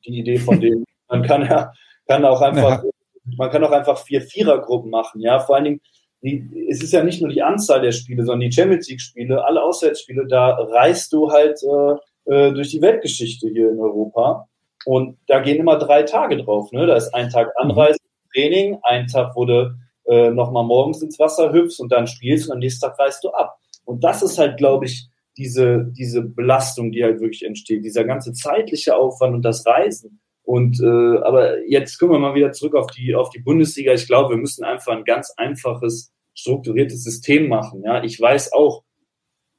die 0.04 0.18
Idee 0.18 0.38
von 0.38 0.60
denen. 0.60 0.84
Man 1.08 1.22
kann 1.22 1.42
ja 1.42 1.72
kann 2.06 2.24
auch 2.24 2.40
einfach, 2.40 2.84
ja. 2.84 2.90
man 3.36 3.50
kann 3.50 3.64
auch 3.64 3.72
einfach 3.72 3.98
vier 3.98 4.20
Vierergruppen 4.20 4.90
machen, 4.90 5.20
ja. 5.20 5.40
Vor 5.40 5.56
allen 5.56 5.64
Dingen, 5.64 5.80
die, 6.22 6.66
es 6.70 6.82
ist 6.82 6.92
ja 6.92 7.02
nicht 7.02 7.20
nur 7.20 7.30
die 7.30 7.42
Anzahl 7.42 7.80
der 7.80 7.92
Spiele, 7.92 8.24
sondern 8.24 8.48
die 8.48 8.52
Champions 8.52 8.88
League 8.88 9.00
Spiele, 9.00 9.44
alle 9.44 9.62
Auswärtsspiele, 9.62 10.26
da 10.26 10.50
reist 10.50 11.12
du 11.12 11.30
halt 11.30 11.60
äh, 11.62 12.32
äh, 12.32 12.52
durch 12.52 12.70
die 12.70 12.80
Weltgeschichte 12.80 13.48
hier 13.48 13.70
in 13.70 13.78
Europa. 13.78 14.48
Und 14.84 15.18
da 15.26 15.40
gehen 15.40 15.58
immer 15.58 15.78
drei 15.78 16.04
Tage 16.04 16.36
drauf. 16.36 16.70
Ne? 16.72 16.86
Da 16.86 16.94
ist 16.94 17.12
ein 17.12 17.28
Tag 17.28 17.50
Anreise, 17.56 17.98
Training, 18.32 18.78
ein 18.82 19.08
Tag, 19.08 19.34
wo 19.34 19.44
du 19.44 19.74
äh, 20.06 20.30
nochmal 20.30 20.64
morgens 20.64 21.02
ins 21.02 21.18
Wasser 21.18 21.52
hüpfst 21.52 21.80
und 21.80 21.90
dann 21.90 22.06
spielst 22.06 22.48
und 22.48 22.54
am 22.54 22.58
nächsten 22.60 22.86
Tag 22.86 22.98
reist 22.98 23.24
du 23.24 23.30
ab. 23.30 23.58
Und 23.86 24.04
das 24.04 24.22
ist 24.22 24.36
halt, 24.36 24.58
glaube 24.58 24.84
ich, 24.84 25.08
diese, 25.38 25.86
diese 25.96 26.22
Belastung, 26.22 26.92
die 26.92 27.02
halt 27.02 27.20
wirklich 27.20 27.44
entsteht, 27.44 27.84
dieser 27.84 28.04
ganze 28.04 28.32
zeitliche 28.32 28.96
Aufwand 28.96 29.34
und 29.34 29.42
das 29.42 29.64
Reisen. 29.66 30.20
Und 30.42 30.80
äh, 30.80 31.18
aber 31.22 31.66
jetzt 31.66 31.98
kommen 31.98 32.12
wir 32.12 32.18
mal 32.18 32.34
wieder 32.34 32.52
zurück 32.52 32.76
auf 32.76 32.86
die 32.88 33.14
auf 33.14 33.30
die 33.30 33.40
Bundesliga. 33.40 33.92
Ich 33.92 34.06
glaube, 34.06 34.34
wir 34.34 34.36
müssen 34.36 34.64
einfach 34.64 34.92
ein 34.92 35.04
ganz 35.04 35.32
einfaches, 35.36 36.12
strukturiertes 36.34 37.02
System 37.02 37.48
machen. 37.48 37.82
Ja, 37.84 38.02
ich 38.04 38.20
weiß 38.20 38.52
auch, 38.52 38.84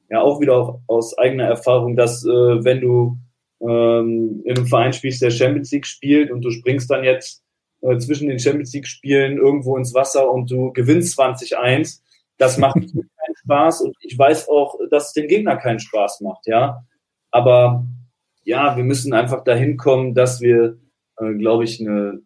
ja 0.10 0.22
auch 0.22 0.40
wieder 0.40 0.56
auch 0.56 0.80
aus 0.88 1.18
eigener 1.18 1.44
Erfahrung, 1.44 1.96
dass 1.96 2.24
äh, 2.26 2.30
wenn 2.30 2.80
du 2.80 3.18
ähm, 3.62 4.44
in 4.46 4.56
einem 4.56 4.68
Verein 4.68 4.94
spielst, 4.94 5.22
der 5.22 5.32
Champions 5.32 5.72
League 5.72 5.86
spielt 5.86 6.32
und 6.32 6.42
du 6.42 6.52
springst 6.52 6.90
dann 6.90 7.04
jetzt 7.04 7.44
äh, 7.82 7.98
zwischen 7.98 8.30
den 8.30 8.40
Champions 8.40 8.74
League 8.74 8.88
Spielen 8.88 9.38
irgendwo 9.38 9.78
ins 9.78 9.94
Wasser 9.94 10.32
und 10.32 10.50
du 10.50 10.72
gewinnst 10.72 11.20
20-1, 11.20 12.02
das 12.38 12.58
macht 12.58 12.76
keinen 12.76 13.36
Spaß 13.44 13.82
und 13.82 13.96
ich 14.02 14.18
weiß 14.18 14.50
auch, 14.50 14.76
dass 14.90 15.08
es 15.08 15.14
den 15.14 15.28
Gegner 15.28 15.58
keinen 15.58 15.80
Spaß 15.80 16.22
macht, 16.22 16.48
ja. 16.48 16.84
Aber 17.32 17.86
ja, 18.44 18.78
wir 18.78 18.84
müssen 18.84 19.14
einfach 19.14 19.44
dahin 19.44 19.78
kommen, 19.78 20.14
dass 20.14 20.40
wir, 20.42 20.78
äh, 21.18 21.34
glaube 21.34 21.66
ich, 21.66 21.82
eine, 21.82 22.22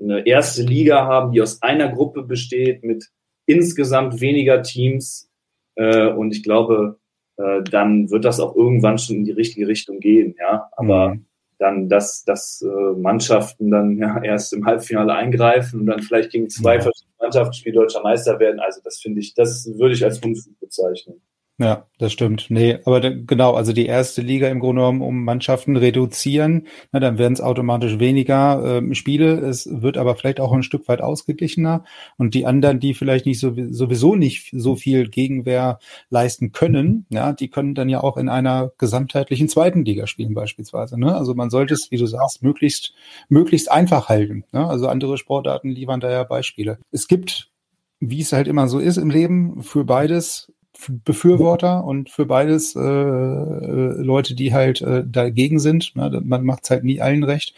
eine 0.00 0.26
erste 0.26 0.62
Liga 0.62 1.06
haben, 1.06 1.32
die 1.32 1.40
aus 1.40 1.62
einer 1.62 1.90
Gruppe 1.90 2.22
besteht 2.22 2.84
mit 2.84 3.08
insgesamt 3.46 4.20
weniger 4.20 4.62
Teams. 4.62 5.30
Äh, 5.76 6.08
und 6.08 6.32
ich 6.32 6.42
glaube, 6.42 6.98
äh, 7.38 7.62
dann 7.62 8.10
wird 8.10 8.24
das 8.24 8.40
auch 8.40 8.54
irgendwann 8.54 8.98
schon 8.98 9.16
in 9.16 9.24
die 9.24 9.32
richtige 9.32 9.66
Richtung 9.66 10.00
gehen, 10.00 10.34
ja. 10.38 10.68
Aber 10.76 11.14
mhm. 11.14 11.26
dann, 11.58 11.88
dass, 11.88 12.24
dass 12.24 12.62
äh, 12.62 12.98
Mannschaften 12.98 13.70
dann 13.70 13.96
ja 13.96 14.22
erst 14.22 14.52
im 14.52 14.66
Halbfinale 14.66 15.14
eingreifen 15.14 15.80
und 15.80 15.86
dann 15.86 16.02
vielleicht 16.02 16.30
gegen 16.30 16.50
zwei 16.50 16.80
verschiedene 16.80 17.11
Mannschaften 17.22 17.54
Spiel 17.54 17.72
deutscher 17.72 18.02
Meister 18.02 18.38
werden, 18.38 18.60
also 18.60 18.80
das 18.84 19.00
finde 19.00 19.20
ich, 19.20 19.34
das 19.34 19.66
würde 19.78 19.94
ich 19.94 20.04
als 20.04 20.18
Unfug 20.18 20.58
bezeichnen. 20.60 21.22
Ja, 21.62 21.86
das 21.98 22.12
stimmt. 22.12 22.46
Nee, 22.48 22.78
aber 22.84 23.00
genau, 23.00 23.54
also 23.54 23.72
die 23.72 23.86
erste 23.86 24.20
Liga 24.20 24.48
im 24.48 24.58
Grunde 24.58 24.80
genommen 24.80 25.00
um 25.00 25.22
Mannschaften 25.22 25.76
reduzieren, 25.76 26.66
na, 26.90 26.98
dann 26.98 27.18
werden 27.18 27.34
es 27.34 27.40
automatisch 27.40 28.00
weniger 28.00 28.78
ähm, 28.78 28.94
Spiele. 28.94 29.38
Es 29.38 29.68
wird 29.70 29.96
aber 29.96 30.16
vielleicht 30.16 30.40
auch 30.40 30.52
ein 30.52 30.64
Stück 30.64 30.88
weit 30.88 31.00
ausgeglichener. 31.00 31.84
Und 32.18 32.34
die 32.34 32.46
anderen, 32.46 32.80
die 32.80 32.94
vielleicht 32.94 33.26
nicht 33.26 33.38
so, 33.38 33.54
sowieso 33.70 34.16
nicht 34.16 34.50
so 34.52 34.74
viel 34.74 35.08
Gegenwehr 35.08 35.78
leisten 36.10 36.50
können, 36.50 37.06
ja, 37.10 37.32
die 37.32 37.48
können 37.48 37.76
dann 37.76 37.88
ja 37.88 38.02
auch 38.02 38.16
in 38.16 38.28
einer 38.28 38.72
gesamtheitlichen 38.78 39.48
zweiten 39.48 39.84
Liga 39.84 40.08
spielen 40.08 40.34
beispielsweise. 40.34 40.98
Ne? 40.98 41.14
Also 41.14 41.34
man 41.34 41.50
sollte 41.50 41.74
es, 41.74 41.92
wie 41.92 41.96
du 41.96 42.06
sagst, 42.06 42.42
möglichst, 42.42 42.92
möglichst 43.28 43.70
einfach 43.70 44.08
halten. 44.08 44.42
Ne? 44.50 44.66
Also 44.66 44.88
andere 44.88 45.16
Sportarten 45.16 45.70
liefern 45.70 46.00
da 46.00 46.10
ja 46.10 46.24
Beispiele. 46.24 46.78
Es 46.90 47.06
gibt 47.06 47.52
wie 48.04 48.20
es 48.20 48.32
halt 48.32 48.48
immer 48.48 48.66
so 48.66 48.80
ist 48.80 48.96
im 48.96 49.10
Leben, 49.10 49.62
für 49.62 49.84
beides 49.84 50.52
Befürworter 50.90 51.84
und 51.84 52.10
für 52.10 52.26
beides 52.26 52.74
äh, 52.76 52.80
äh, 52.80 54.02
Leute, 54.02 54.34
die 54.34 54.52
halt 54.52 54.82
äh, 54.82 55.04
dagegen 55.06 55.58
sind. 55.58 55.94
Ne? 55.94 56.20
Man 56.24 56.44
macht 56.44 56.64
es 56.64 56.70
halt 56.70 56.84
nie 56.84 57.00
allen 57.00 57.24
recht. 57.24 57.54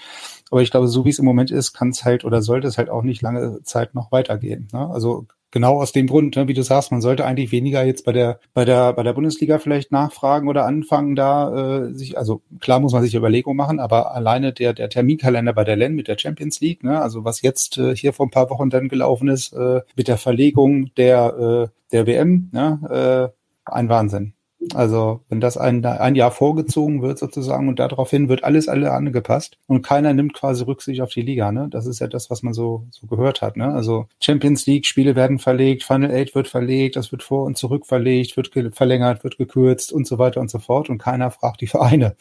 Aber 0.50 0.62
ich 0.62 0.70
glaube, 0.70 0.88
so 0.88 1.04
wie 1.04 1.10
es 1.10 1.18
im 1.18 1.24
Moment 1.24 1.50
ist, 1.50 1.72
kann 1.72 1.90
es 1.90 2.04
halt 2.04 2.24
oder 2.24 2.42
sollte 2.42 2.68
es 2.68 2.78
halt 2.78 2.90
auch 2.90 3.02
nicht 3.02 3.22
lange 3.22 3.62
Zeit 3.62 3.94
noch 3.94 4.12
weitergehen. 4.12 4.68
Ne? 4.72 4.88
Also 4.90 5.26
genau 5.54 5.80
aus 5.80 5.92
dem 5.92 6.08
Grund, 6.08 6.34
ne, 6.34 6.48
wie 6.48 6.52
du 6.52 6.62
sagst, 6.62 6.90
man 6.90 7.00
sollte 7.00 7.24
eigentlich 7.24 7.52
weniger 7.52 7.84
jetzt 7.84 8.04
bei 8.04 8.12
der 8.12 8.40
bei 8.52 8.64
der 8.64 8.92
bei 8.92 9.04
der 9.04 9.12
Bundesliga 9.12 9.58
vielleicht 9.58 9.92
nachfragen 9.92 10.48
oder 10.48 10.66
anfangen, 10.66 11.14
da 11.14 11.86
äh, 11.86 11.94
sich 11.94 12.18
also 12.18 12.42
klar 12.60 12.80
muss 12.80 12.92
man 12.92 13.02
sich 13.02 13.14
Überlegungen 13.14 13.56
machen, 13.56 13.78
aber 13.78 14.14
alleine 14.14 14.52
der 14.52 14.74
der 14.74 14.90
Terminkalender 14.90 15.52
bei 15.52 15.64
der 15.64 15.76
LEN 15.76 15.94
mit 15.94 16.08
der 16.08 16.18
Champions 16.18 16.60
League, 16.60 16.82
ne, 16.82 17.00
also 17.00 17.24
was 17.24 17.40
jetzt 17.40 17.78
äh, 17.78 17.94
hier 17.96 18.12
vor 18.12 18.26
ein 18.26 18.30
paar 18.30 18.50
Wochen 18.50 18.68
dann 18.68 18.88
gelaufen 18.88 19.28
ist 19.28 19.52
äh, 19.52 19.80
mit 19.96 20.08
der 20.08 20.18
Verlegung 20.18 20.90
der 20.96 21.70
äh, 21.70 21.92
der 21.92 22.06
WM, 22.06 22.50
ne, 22.52 23.32
äh, 23.64 23.70
ein 23.72 23.88
Wahnsinn. 23.88 24.33
Also 24.74 25.20
wenn 25.28 25.40
das 25.40 25.56
ein, 25.56 25.84
ein 25.84 26.14
Jahr 26.14 26.30
vorgezogen 26.30 27.02
wird 27.02 27.18
sozusagen 27.18 27.68
und 27.68 27.78
daraufhin 27.78 28.28
wird 28.28 28.44
alles 28.44 28.68
alle 28.68 28.92
angepasst 28.92 29.58
und 29.66 29.82
keiner 29.82 30.14
nimmt 30.14 30.34
quasi 30.34 30.64
Rücksicht 30.64 31.00
auf 31.00 31.10
die 31.10 31.22
Liga. 31.22 31.52
Ne? 31.52 31.68
Das 31.70 31.86
ist 31.86 32.00
ja 32.00 32.06
das, 32.06 32.30
was 32.30 32.42
man 32.42 32.54
so, 32.54 32.86
so 32.90 33.06
gehört 33.06 33.42
hat. 33.42 33.56
Ne? 33.56 33.72
Also 33.72 34.06
Champions 34.20 34.66
League 34.66 34.86
Spiele 34.86 35.16
werden 35.16 35.38
verlegt, 35.38 35.82
Final 35.82 36.10
Eight 36.10 36.34
wird 36.34 36.48
verlegt, 36.48 36.96
das 36.96 37.12
wird 37.12 37.22
vor 37.22 37.44
und 37.44 37.58
zurück 37.58 37.86
verlegt, 37.86 38.36
wird 38.36 38.50
verlängert, 38.74 39.24
wird 39.24 39.38
gekürzt 39.38 39.92
und 39.92 40.06
so 40.06 40.18
weiter 40.18 40.40
und 40.40 40.50
so 40.50 40.58
fort 40.58 40.88
und 40.88 40.98
keiner 40.98 41.30
fragt 41.30 41.60
die 41.60 41.66
Vereine. 41.66 42.16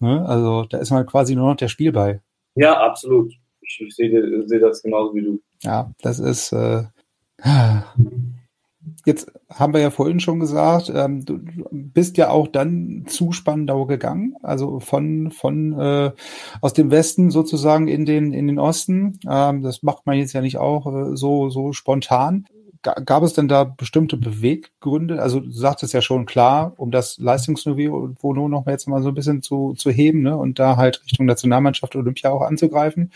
Ne? 0.00 0.24
Also 0.26 0.64
da 0.64 0.78
ist 0.78 0.90
man 0.90 1.06
quasi 1.06 1.34
nur 1.34 1.48
noch 1.50 1.56
der 1.56 1.68
Spielball. 1.68 2.20
Ja, 2.54 2.80
absolut. 2.80 3.32
Ich, 3.60 3.80
ich 3.80 3.94
sehe 3.94 4.46
seh 4.46 4.58
das 4.58 4.82
genauso 4.82 5.14
wie 5.14 5.22
du. 5.22 5.40
Ja, 5.62 5.90
das 6.02 6.18
ist 6.18 6.52
äh, 6.52 6.84
Jetzt 9.04 9.32
haben 9.50 9.72
wir 9.72 9.80
ja 9.80 9.90
vorhin 9.90 10.20
schon 10.20 10.40
gesagt, 10.40 10.92
ähm, 10.94 11.24
du 11.24 11.40
bist 11.70 12.16
ja 12.16 12.30
auch 12.30 12.48
dann 12.48 13.04
zu 13.08 13.32
Spandau 13.32 13.86
gegangen, 13.86 14.34
also 14.42 14.80
von 14.80 15.30
von 15.30 15.72
äh, 15.78 16.12
aus 16.60 16.72
dem 16.72 16.90
Westen 16.90 17.30
sozusagen 17.30 17.88
in 17.88 18.04
den 18.04 18.32
in 18.32 18.46
den 18.46 18.58
Osten. 18.58 19.18
Ähm, 19.28 19.62
das 19.62 19.82
macht 19.82 20.06
man 20.06 20.18
jetzt 20.18 20.32
ja 20.32 20.40
nicht 20.40 20.58
auch 20.58 20.86
äh, 20.86 21.16
so 21.16 21.50
so 21.50 21.72
spontan. 21.72 22.46
Gab 22.94 23.22
es 23.22 23.32
denn 23.32 23.48
da 23.48 23.64
bestimmte 23.64 24.16
Beweggründe? 24.16 25.20
Also 25.20 25.40
du 25.40 25.50
sagtest 25.50 25.92
ja 25.92 26.00
schon 26.00 26.26
klar, 26.26 26.72
um 26.76 26.90
das 26.90 27.18
Leistungsniveau 27.18 28.14
noch 28.48 28.64
mal 28.64 28.72
jetzt 28.72 28.86
mal 28.86 29.02
so 29.02 29.08
ein 29.08 29.14
bisschen 29.14 29.42
zu, 29.42 29.74
zu 29.74 29.90
heben 29.90 30.22
ne? 30.22 30.36
und 30.36 30.58
da 30.58 30.76
halt 30.76 31.02
Richtung 31.04 31.26
Nationalmannschaft 31.26 31.96
Olympia 31.96 32.30
auch 32.30 32.42
anzugreifen. 32.42 33.12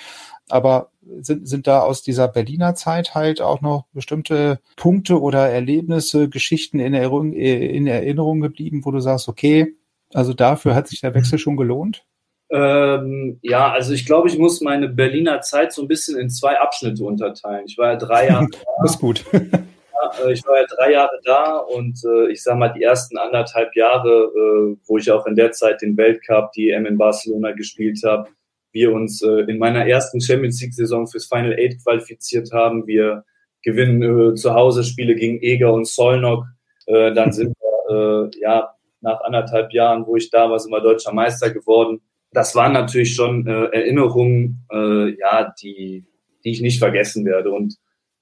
Aber 0.49 0.91
sind, 1.21 1.49
sind 1.49 1.67
da 1.67 1.81
aus 1.81 2.03
dieser 2.03 2.29
Berliner 2.29 2.75
Zeit 2.75 3.15
halt 3.15 3.41
auch 3.41 3.61
noch 3.61 3.87
bestimmte 3.93 4.61
Punkte 4.77 5.21
oder 5.21 5.49
Erlebnisse, 5.49 6.29
Geschichten 6.29 6.81
in 6.81 6.93
Erinnerung, 6.93 7.33
in 7.33 7.87
Erinnerung 7.87 8.41
geblieben, 8.41 8.85
wo 8.85 8.91
du 8.91 9.01
sagst, 9.01 9.29
okay, 9.29 9.75
also 10.13 10.35
dafür 10.35 10.75
hat 10.75 10.89
sich 10.89 11.01
der 11.01 11.15
Wechsel 11.15 11.39
schon 11.39 11.57
gelohnt? 11.57 12.05
Ähm, 12.53 13.39
ja, 13.43 13.71
also 13.71 13.93
ich 13.93 14.07
glaube, 14.07 14.29
ich 14.29 14.37
muss 14.37 14.61
meine 14.61 14.89
Berliner 14.89 15.41
Zeit 15.41 15.73
so 15.73 15.83
ein 15.83 15.89
bisschen 15.89 16.19
in 16.19 16.31
zwei 16.31 16.59
Abschnitte 16.59 17.05
unterteilen. 17.05 17.65
Ich 17.67 17.79
war 17.79 17.93
ja 17.93 17.97
drei 17.97 18.29
Jahre 18.29 18.49
da. 18.53 18.59
Das 18.83 18.93
ist 18.93 19.01
gut. 19.01 19.25
Äh, 19.33 20.33
ich 20.33 20.45
war 20.47 20.61
ja 20.61 20.67
drei 20.67 20.93
Jahre 20.93 21.21
da 21.25 21.59
und 21.59 22.03
äh, 22.05 22.33
ich 22.33 22.43
sag 22.43 22.59
mal, 22.59 22.71
die 22.71 22.83
ersten 22.83 23.19
anderthalb 23.19 23.77
Jahre, 23.77 24.09
äh, 24.09 24.77
wo 24.87 24.99
ich 24.99 25.11
auch 25.13 25.27
in 25.27 25.37
der 25.37 25.53
Zeit 25.53 25.83
den 25.83 25.97
Weltcup, 25.97 26.53
die 26.53 26.71
EM 26.71 26.87
in 26.87 26.99
Barcelona 26.99 27.53
gespielt 27.53 28.01
habe, 28.05 28.29
wir 28.73 28.93
uns 28.93 29.23
äh, 29.23 29.43
in 29.43 29.59
meiner 29.59 29.87
ersten 29.87 30.21
Champions 30.21 30.61
League-Saison 30.61 31.07
fürs 31.07 31.27
Final 31.27 31.55
Eight 31.55 31.83
qualifiziert 31.83 32.51
haben. 32.53 32.87
Wir 32.87 33.25
gewinnen 33.63 34.33
äh, 34.33 34.35
zu 34.35 34.55
Hause 34.55 34.85
Spiele 34.85 35.15
gegen 35.15 35.41
Eger 35.41 35.73
und 35.73 35.87
Solnok. 35.87 36.47
Äh, 36.87 37.13
dann 37.13 37.33
sind 37.33 37.55
wir 37.61 38.31
ja 38.41 38.75
nach 39.01 39.21
anderthalb 39.23 39.73
Jahren, 39.73 40.07
wo 40.07 40.17
ich 40.17 40.31
da 40.31 40.51
war, 40.51 40.59
sind 40.59 40.73
wir 40.73 40.81
deutscher 40.81 41.13
Meister 41.13 41.51
geworden. 41.51 42.01
Das 42.33 42.55
waren 42.55 42.73
natürlich 42.73 43.15
schon 43.15 43.47
äh, 43.47 43.65
Erinnerungen, 43.73 44.67
äh, 44.73 45.19
ja, 45.19 45.53
die, 45.61 46.05
die 46.45 46.51
ich 46.51 46.61
nicht 46.61 46.79
vergessen 46.79 47.25
werde. 47.25 47.51
Und 47.51 47.77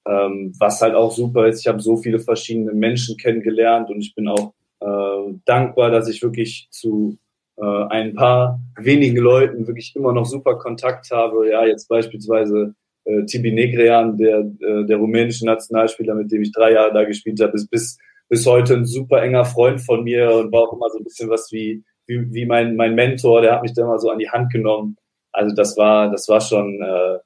ähm, 0.07 0.53
was 0.59 0.81
halt 0.81 0.95
auch 0.95 1.11
super 1.11 1.47
ist, 1.47 1.61
ich 1.61 1.67
habe 1.67 1.79
so 1.79 1.97
viele 1.97 2.19
verschiedene 2.19 2.73
Menschen 2.73 3.17
kennengelernt 3.17 3.89
und 3.89 4.01
ich 4.01 4.15
bin 4.15 4.27
auch 4.27 4.53
äh, 4.79 5.33
dankbar, 5.45 5.91
dass 5.91 6.07
ich 6.07 6.23
wirklich 6.23 6.67
zu 6.71 7.17
äh, 7.57 7.85
ein 7.89 8.15
paar 8.15 8.59
wenigen 8.77 9.17
Leuten 9.17 9.67
wirklich 9.67 9.93
immer 9.95 10.13
noch 10.13 10.25
super 10.25 10.55
Kontakt 10.57 11.11
habe. 11.11 11.49
Ja, 11.49 11.65
jetzt 11.65 11.87
beispielsweise 11.87 12.73
äh, 13.05 13.25
Tibi 13.25 13.51
Negrean, 13.51 14.17
der, 14.17 14.39
äh, 14.39 14.85
der 14.85 14.97
rumänische 14.97 15.45
Nationalspieler, 15.45 16.15
mit 16.15 16.31
dem 16.31 16.41
ich 16.41 16.51
drei 16.51 16.73
Jahre 16.73 16.93
da 16.93 17.03
gespielt 17.03 17.41
habe, 17.41 17.53
ist 17.53 17.69
bis, 17.69 17.97
bis 18.29 18.45
heute 18.45 18.75
ein 18.75 18.85
super 18.85 19.21
enger 19.21 19.45
Freund 19.45 19.81
von 19.81 20.03
mir 20.03 20.31
und 20.31 20.51
war 20.51 20.61
auch 20.61 20.73
immer 20.73 20.89
so 20.89 20.99
ein 20.99 21.03
bisschen 21.03 21.29
was 21.29 21.51
wie, 21.51 21.83
wie, 22.09 22.33
wie 22.33 22.45
mein, 22.45 22.75
mein 22.75 22.95
Mentor, 22.95 23.41
der 23.41 23.53
hat 23.53 23.61
mich 23.61 23.73
da 23.73 23.83
immer 23.83 23.99
so 23.99 24.09
an 24.09 24.17
die 24.17 24.29
Hand 24.29 24.51
genommen. 24.51 24.97
Also 25.31 25.55
das 25.55 25.77
war, 25.77 26.09
das 26.11 26.27
war 26.27 26.41
schon, 26.41 26.81
äh, 26.81 27.19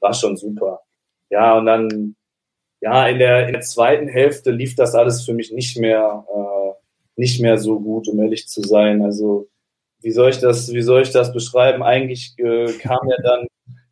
war 0.00 0.14
schon 0.14 0.36
super. 0.36 0.80
Ja, 1.30 1.56
und 1.58 1.66
dann, 1.66 2.16
ja, 2.80 3.06
in 3.08 3.18
der, 3.18 3.46
in 3.46 3.52
der 3.52 3.60
zweiten 3.60 4.08
Hälfte 4.08 4.50
lief 4.50 4.74
das 4.74 4.94
alles 4.94 5.24
für 5.24 5.34
mich 5.34 5.52
nicht 5.52 5.78
mehr, 5.78 6.24
äh, 6.34 6.72
nicht 7.16 7.40
mehr 7.40 7.58
so 7.58 7.78
gut, 7.78 8.08
um 8.08 8.18
ehrlich 8.20 8.48
zu 8.48 8.62
sein. 8.62 9.02
Also 9.02 9.48
wie 10.00 10.10
soll 10.10 10.30
ich 10.30 10.38
das, 10.38 10.72
wie 10.72 10.82
soll 10.82 11.02
ich 11.02 11.10
das 11.10 11.32
beschreiben? 11.32 11.82
Eigentlich 11.82 12.34
äh, 12.38 12.72
kam 12.78 13.08
ja 13.08 13.16
dann 13.22 13.46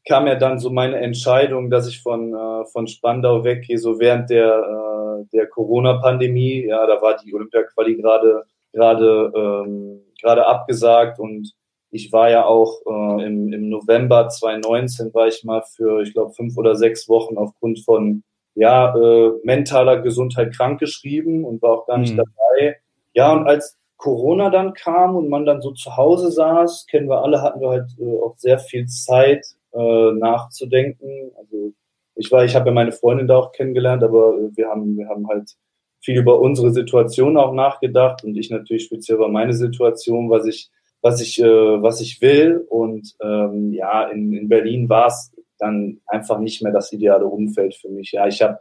kam 0.08 0.26
ja 0.26 0.34
dann 0.34 0.58
so 0.58 0.70
meine 0.70 0.96
Entscheidung, 0.96 1.70
dass 1.70 1.86
ich 1.86 2.02
von, 2.02 2.34
äh, 2.34 2.64
von 2.72 2.88
Spandau 2.88 3.44
weggehe, 3.44 3.78
so 3.78 4.00
während 4.00 4.30
der, 4.30 4.48
äh, 4.48 5.24
der 5.32 5.46
Corona-Pandemie. 5.46 6.66
Ja, 6.66 6.86
da 6.86 7.00
war 7.00 7.18
die 7.18 7.32
Olympia-Quali 7.32 7.96
gerade 7.96 8.44
gerade 8.72 9.32
ähm, 9.36 10.00
gerade 10.22 10.46
abgesagt 10.46 11.18
und 11.18 11.52
ich 11.90 12.12
war 12.12 12.30
ja 12.30 12.44
auch 12.44 12.80
äh, 12.86 13.26
im, 13.26 13.52
im 13.52 13.68
November 13.68 14.28
2019 14.28 15.12
war 15.12 15.26
ich 15.26 15.42
mal 15.44 15.62
für, 15.62 16.02
ich 16.02 16.12
glaube, 16.12 16.32
fünf 16.32 16.56
oder 16.56 16.76
sechs 16.76 17.08
Wochen 17.08 17.36
aufgrund 17.36 17.80
von 17.80 18.22
ja, 18.54 18.94
äh, 18.96 19.32
mentaler 19.42 20.00
Gesundheit 20.00 20.54
krankgeschrieben 20.54 21.44
und 21.44 21.62
war 21.62 21.70
auch 21.70 21.86
gar 21.86 21.98
nicht 21.98 22.12
mhm. 22.12 22.18
dabei. 22.18 22.76
Ja, 23.14 23.32
und 23.32 23.46
als 23.46 23.76
Corona 23.96 24.50
dann 24.50 24.72
kam 24.72 25.16
und 25.16 25.28
man 25.28 25.44
dann 25.44 25.60
so 25.60 25.72
zu 25.72 25.96
Hause 25.96 26.30
saß, 26.30 26.86
kennen 26.86 27.08
wir 27.08 27.22
alle, 27.22 27.42
hatten 27.42 27.60
wir 27.60 27.70
halt 27.70 27.90
äh, 27.98 28.18
auch 28.20 28.36
sehr 28.36 28.58
viel 28.58 28.86
Zeit 28.86 29.44
äh, 29.72 30.12
nachzudenken. 30.12 31.32
Also 31.36 31.72
ich 32.14 32.30
war, 32.32 32.44
ich 32.44 32.54
habe 32.54 32.70
ja 32.70 32.74
meine 32.74 32.92
Freundin 32.92 33.28
da 33.28 33.36
auch 33.36 33.52
kennengelernt, 33.52 34.02
aber 34.02 34.36
äh, 34.36 34.56
wir 34.56 34.68
haben, 34.68 34.96
wir 34.96 35.08
haben 35.08 35.28
halt 35.28 35.54
viel 36.02 36.18
über 36.18 36.40
unsere 36.40 36.72
Situation 36.72 37.36
auch 37.36 37.52
nachgedacht 37.52 38.24
und 38.24 38.36
ich 38.36 38.50
natürlich 38.50 38.84
speziell 38.84 39.18
über 39.18 39.28
meine 39.28 39.52
Situation, 39.52 40.30
was 40.30 40.46
ich, 40.46 40.70
was 41.02 41.20
ich, 41.20 41.40
äh, 41.40 41.82
was 41.82 42.00
ich 42.00 42.20
will. 42.20 42.64
Und 42.68 43.14
ähm, 43.22 43.72
ja, 43.72 44.04
in, 44.08 44.32
in 44.32 44.48
Berlin 44.48 44.88
war 44.88 45.08
es 45.08 45.32
dann 45.58 46.00
einfach 46.06 46.38
nicht 46.38 46.62
mehr 46.62 46.72
das 46.72 46.92
ideale 46.92 47.26
Umfeld 47.26 47.74
für 47.74 47.90
mich. 47.90 48.12
Ja, 48.12 48.26
ich 48.26 48.40
habe 48.40 48.58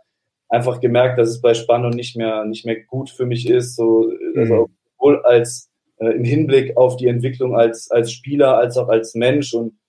einfach 0.50 0.82
gemerkt, 0.82 1.18
dass 1.18 1.30
es 1.30 1.42
bei 1.42 1.54
Spannung 1.54 1.92
nicht 1.92 2.18
mehr, 2.18 2.44
nicht 2.44 2.66
mehr 2.66 2.84
gut 2.84 3.10
für 3.10 3.26
mich 3.26 3.50
ist. 3.50 3.76
So, 3.76 4.12
also 4.36 4.54
mhm. 4.54 4.68
sowohl 4.98 5.26
als 5.26 5.70
äh, 5.98 6.12
im 6.12 6.26
Hinblick 6.26 6.76
auf 6.76 6.98
die 6.98 7.08
Entwicklung 7.08 7.56
als, 7.56 7.90
als 7.90 8.12
Spieler, 8.12 8.58
als 8.58 8.78
auch 8.78 8.90
als 8.90 9.16
Mensch. 9.16 9.54
Und 9.54 9.80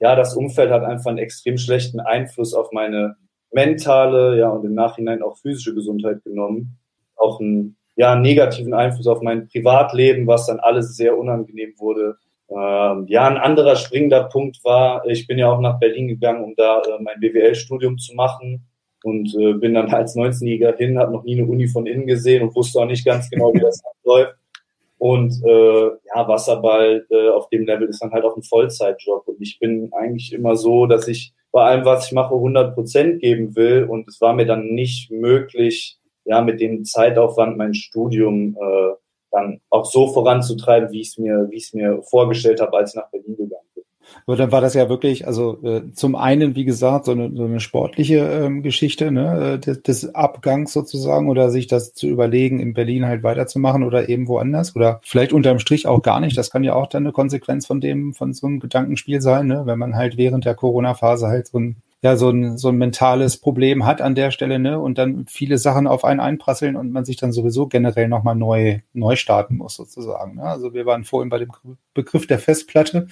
ja, 0.00 0.16
das 0.16 0.34
Umfeld 0.34 0.70
hat 0.70 0.82
einfach 0.82 1.10
einen 1.10 1.18
extrem 1.18 1.56
schlechten 1.56 2.00
Einfluss 2.00 2.52
auf 2.52 2.72
meine 2.72 3.16
mentale, 3.52 4.36
ja, 4.38 4.50
und 4.50 4.64
im 4.64 4.74
Nachhinein 4.74 5.22
auch 5.22 5.38
physische 5.38 5.72
Gesundheit 5.72 6.24
genommen 6.24 6.80
auch 7.16 7.40
einen 7.40 7.76
ja, 7.96 8.14
negativen 8.14 8.74
Einfluss 8.74 9.06
auf 9.06 9.22
mein 9.22 9.48
Privatleben, 9.48 10.26
was 10.26 10.46
dann 10.46 10.60
alles 10.60 10.96
sehr 10.96 11.16
unangenehm 11.16 11.74
wurde. 11.78 12.16
Ähm, 12.48 13.06
ja, 13.08 13.26
ein 13.26 13.38
anderer 13.38 13.74
springender 13.76 14.24
Punkt 14.24 14.58
war, 14.62 15.04
ich 15.06 15.26
bin 15.26 15.38
ja 15.38 15.50
auch 15.50 15.60
nach 15.60 15.80
Berlin 15.80 16.06
gegangen, 16.06 16.44
um 16.44 16.54
da 16.56 16.80
äh, 16.80 17.02
mein 17.02 17.18
BWL-Studium 17.18 17.98
zu 17.98 18.14
machen 18.14 18.66
und 19.02 19.34
äh, 19.34 19.54
bin 19.54 19.74
dann 19.74 19.92
als 19.92 20.14
19-Jähriger 20.14 20.76
hin, 20.76 20.98
habe 20.98 21.12
noch 21.12 21.24
nie 21.24 21.38
eine 21.38 21.48
Uni 21.48 21.66
von 21.66 21.86
innen 21.86 22.06
gesehen 22.06 22.42
und 22.42 22.54
wusste 22.54 22.80
auch 22.80 22.86
nicht 22.86 23.04
ganz 23.04 23.28
genau, 23.30 23.52
wie 23.52 23.60
das 23.60 23.82
läuft. 24.04 24.36
Und 24.98 25.42
äh, 25.44 25.84
ja, 25.86 26.26
Wasserball 26.26 27.06
äh, 27.10 27.28
auf 27.28 27.48
dem 27.50 27.66
Level 27.66 27.88
ist 27.88 28.02
dann 28.02 28.12
halt 28.12 28.24
auch 28.24 28.36
ein 28.36 28.42
Vollzeitjob. 28.42 29.28
Und 29.28 29.40
ich 29.40 29.58
bin 29.58 29.90
eigentlich 29.92 30.32
immer 30.32 30.56
so, 30.56 30.86
dass 30.86 31.06
ich 31.06 31.34
bei 31.52 31.62
allem, 31.64 31.84
was 31.84 32.06
ich 32.06 32.12
mache, 32.12 32.34
100 32.34 32.74
Prozent 32.74 33.20
geben 33.20 33.54
will. 33.56 33.84
Und 33.84 34.08
es 34.08 34.20
war 34.20 34.32
mir 34.32 34.46
dann 34.46 34.68
nicht 34.68 35.10
möglich, 35.10 35.98
ja, 36.26 36.42
mit 36.42 36.60
dem 36.60 36.84
Zeitaufwand 36.84 37.56
mein 37.56 37.74
Studium 37.74 38.56
äh, 38.60 38.94
dann 39.30 39.60
auch 39.70 39.86
so 39.86 40.08
voranzutreiben, 40.08 40.90
wie 40.92 41.00
ich 41.00 41.08
es 41.08 41.18
mir, 41.18 41.46
wie 41.50 41.56
ich 41.56 41.64
es 41.64 41.74
mir 41.74 42.02
vorgestellt 42.02 42.60
habe, 42.60 42.76
als 42.76 42.90
ich 42.90 42.96
nach 42.96 43.10
Berlin 43.10 43.36
gegangen 43.36 43.68
bin. 43.74 43.84
Aber 44.26 44.36
dann 44.36 44.52
war 44.52 44.60
das 44.60 44.74
ja 44.74 44.88
wirklich, 44.88 45.26
also 45.26 45.58
äh, 45.62 45.92
zum 45.92 46.16
einen, 46.16 46.54
wie 46.54 46.64
gesagt, 46.64 47.04
so 47.04 47.12
eine, 47.12 47.30
so 47.34 47.44
eine 47.44 47.60
sportliche 47.60 48.18
ähm, 48.18 48.62
Geschichte 48.62 49.10
ne, 49.10 49.54
äh, 49.54 49.58
des, 49.58 49.82
des 49.82 50.14
Abgangs 50.14 50.72
sozusagen 50.72 51.28
oder 51.28 51.50
sich 51.50 51.66
das 51.66 51.92
zu 51.92 52.06
überlegen, 52.08 52.60
in 52.60 52.74
Berlin 52.74 53.06
halt 53.06 53.22
weiterzumachen 53.22 53.82
oder 53.82 54.08
eben 54.08 54.28
woanders 54.28 54.74
oder 54.74 55.00
vielleicht 55.02 55.32
unterm 55.32 55.58
Strich 55.58 55.86
auch 55.86 56.02
gar 56.02 56.20
nicht. 56.20 56.36
Das 56.36 56.50
kann 56.50 56.64
ja 56.64 56.74
auch 56.74 56.86
dann 56.86 57.04
eine 57.04 57.12
Konsequenz 57.12 57.66
von 57.66 57.80
dem, 57.80 58.14
von 58.14 58.32
so 58.32 58.46
einem 58.46 58.60
Gedankenspiel 58.60 59.20
sein, 59.20 59.48
ne, 59.48 59.62
wenn 59.64 59.78
man 59.78 59.96
halt 59.96 60.16
während 60.16 60.44
der 60.44 60.54
Corona-Phase 60.54 61.26
halt 61.26 61.48
so 61.48 61.58
ein 61.58 61.76
ja 62.06 62.16
so 62.16 62.30
ein, 62.30 62.56
so 62.56 62.68
ein 62.68 62.76
mentales 62.76 63.36
Problem 63.36 63.84
hat 63.84 64.00
an 64.00 64.14
der 64.14 64.30
Stelle, 64.30 64.58
ne? 64.58 64.78
Und 64.78 64.96
dann 64.98 65.26
viele 65.26 65.58
Sachen 65.58 65.86
auf 65.86 66.04
einen 66.04 66.20
einprasseln 66.20 66.76
und 66.76 66.92
man 66.92 67.04
sich 67.04 67.16
dann 67.16 67.32
sowieso 67.32 67.66
generell 67.66 68.08
nochmal 68.08 68.36
neu, 68.36 68.80
neu 68.92 69.16
starten 69.16 69.56
muss, 69.56 69.74
sozusagen. 69.74 70.36
Ne? 70.36 70.42
Also 70.42 70.72
wir 70.72 70.86
waren 70.86 71.04
vorhin 71.04 71.28
bei 71.28 71.38
dem 71.38 71.50
Begriff 71.94 72.26
der 72.26 72.38
Festplatte 72.38 73.08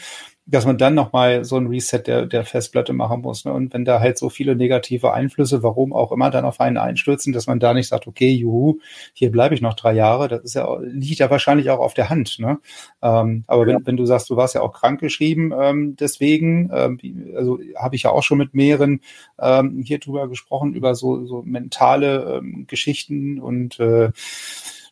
dass 0.46 0.66
man 0.66 0.76
dann 0.76 0.94
nochmal 0.94 1.44
so 1.44 1.56
ein 1.56 1.68
Reset 1.68 2.02
der, 2.06 2.26
der 2.26 2.44
Festplatte 2.44 2.92
machen 2.92 3.22
muss. 3.22 3.46
Ne? 3.46 3.52
Und 3.52 3.72
wenn 3.72 3.86
da 3.86 4.00
halt 4.00 4.18
so 4.18 4.28
viele 4.28 4.54
negative 4.54 5.14
Einflüsse, 5.14 5.62
warum 5.62 5.94
auch 5.94 6.12
immer, 6.12 6.30
dann 6.30 6.44
auf 6.44 6.60
einen 6.60 6.76
einstürzen, 6.76 7.32
dass 7.32 7.46
man 7.46 7.60
da 7.60 7.72
nicht 7.72 7.88
sagt, 7.88 8.06
okay, 8.06 8.30
juhu, 8.30 8.78
hier 9.14 9.30
bleibe 9.30 9.54
ich 9.54 9.62
noch 9.62 9.74
drei 9.74 9.94
Jahre, 9.94 10.28
das 10.28 10.42
ist 10.42 10.54
ja, 10.54 10.78
liegt 10.82 11.20
ja 11.20 11.30
wahrscheinlich 11.30 11.70
auch 11.70 11.78
auf 11.78 11.94
der 11.94 12.10
Hand. 12.10 12.38
Ne? 12.38 12.58
Ähm, 13.02 13.44
aber 13.46 13.66
wenn, 13.66 13.86
wenn 13.86 13.96
du 13.96 14.04
sagst, 14.04 14.28
du 14.28 14.36
warst 14.36 14.54
ja 14.54 14.60
auch 14.60 14.72
krank 14.72 15.00
geschrieben, 15.00 15.52
ähm, 15.58 15.96
deswegen, 15.96 16.70
ähm, 16.74 16.98
also 17.34 17.58
habe 17.76 17.96
ich 17.96 18.02
ja 18.02 18.10
auch 18.10 18.22
schon 18.22 18.38
mit 18.38 18.54
mehreren 18.54 19.00
ähm, 19.40 19.82
hier 19.82 19.98
drüber 19.98 20.28
gesprochen, 20.28 20.74
über 20.74 20.94
so, 20.94 21.24
so 21.24 21.42
mentale 21.42 22.38
ähm, 22.38 22.66
Geschichten 22.66 23.40
und 23.40 23.80
äh, 23.80 24.10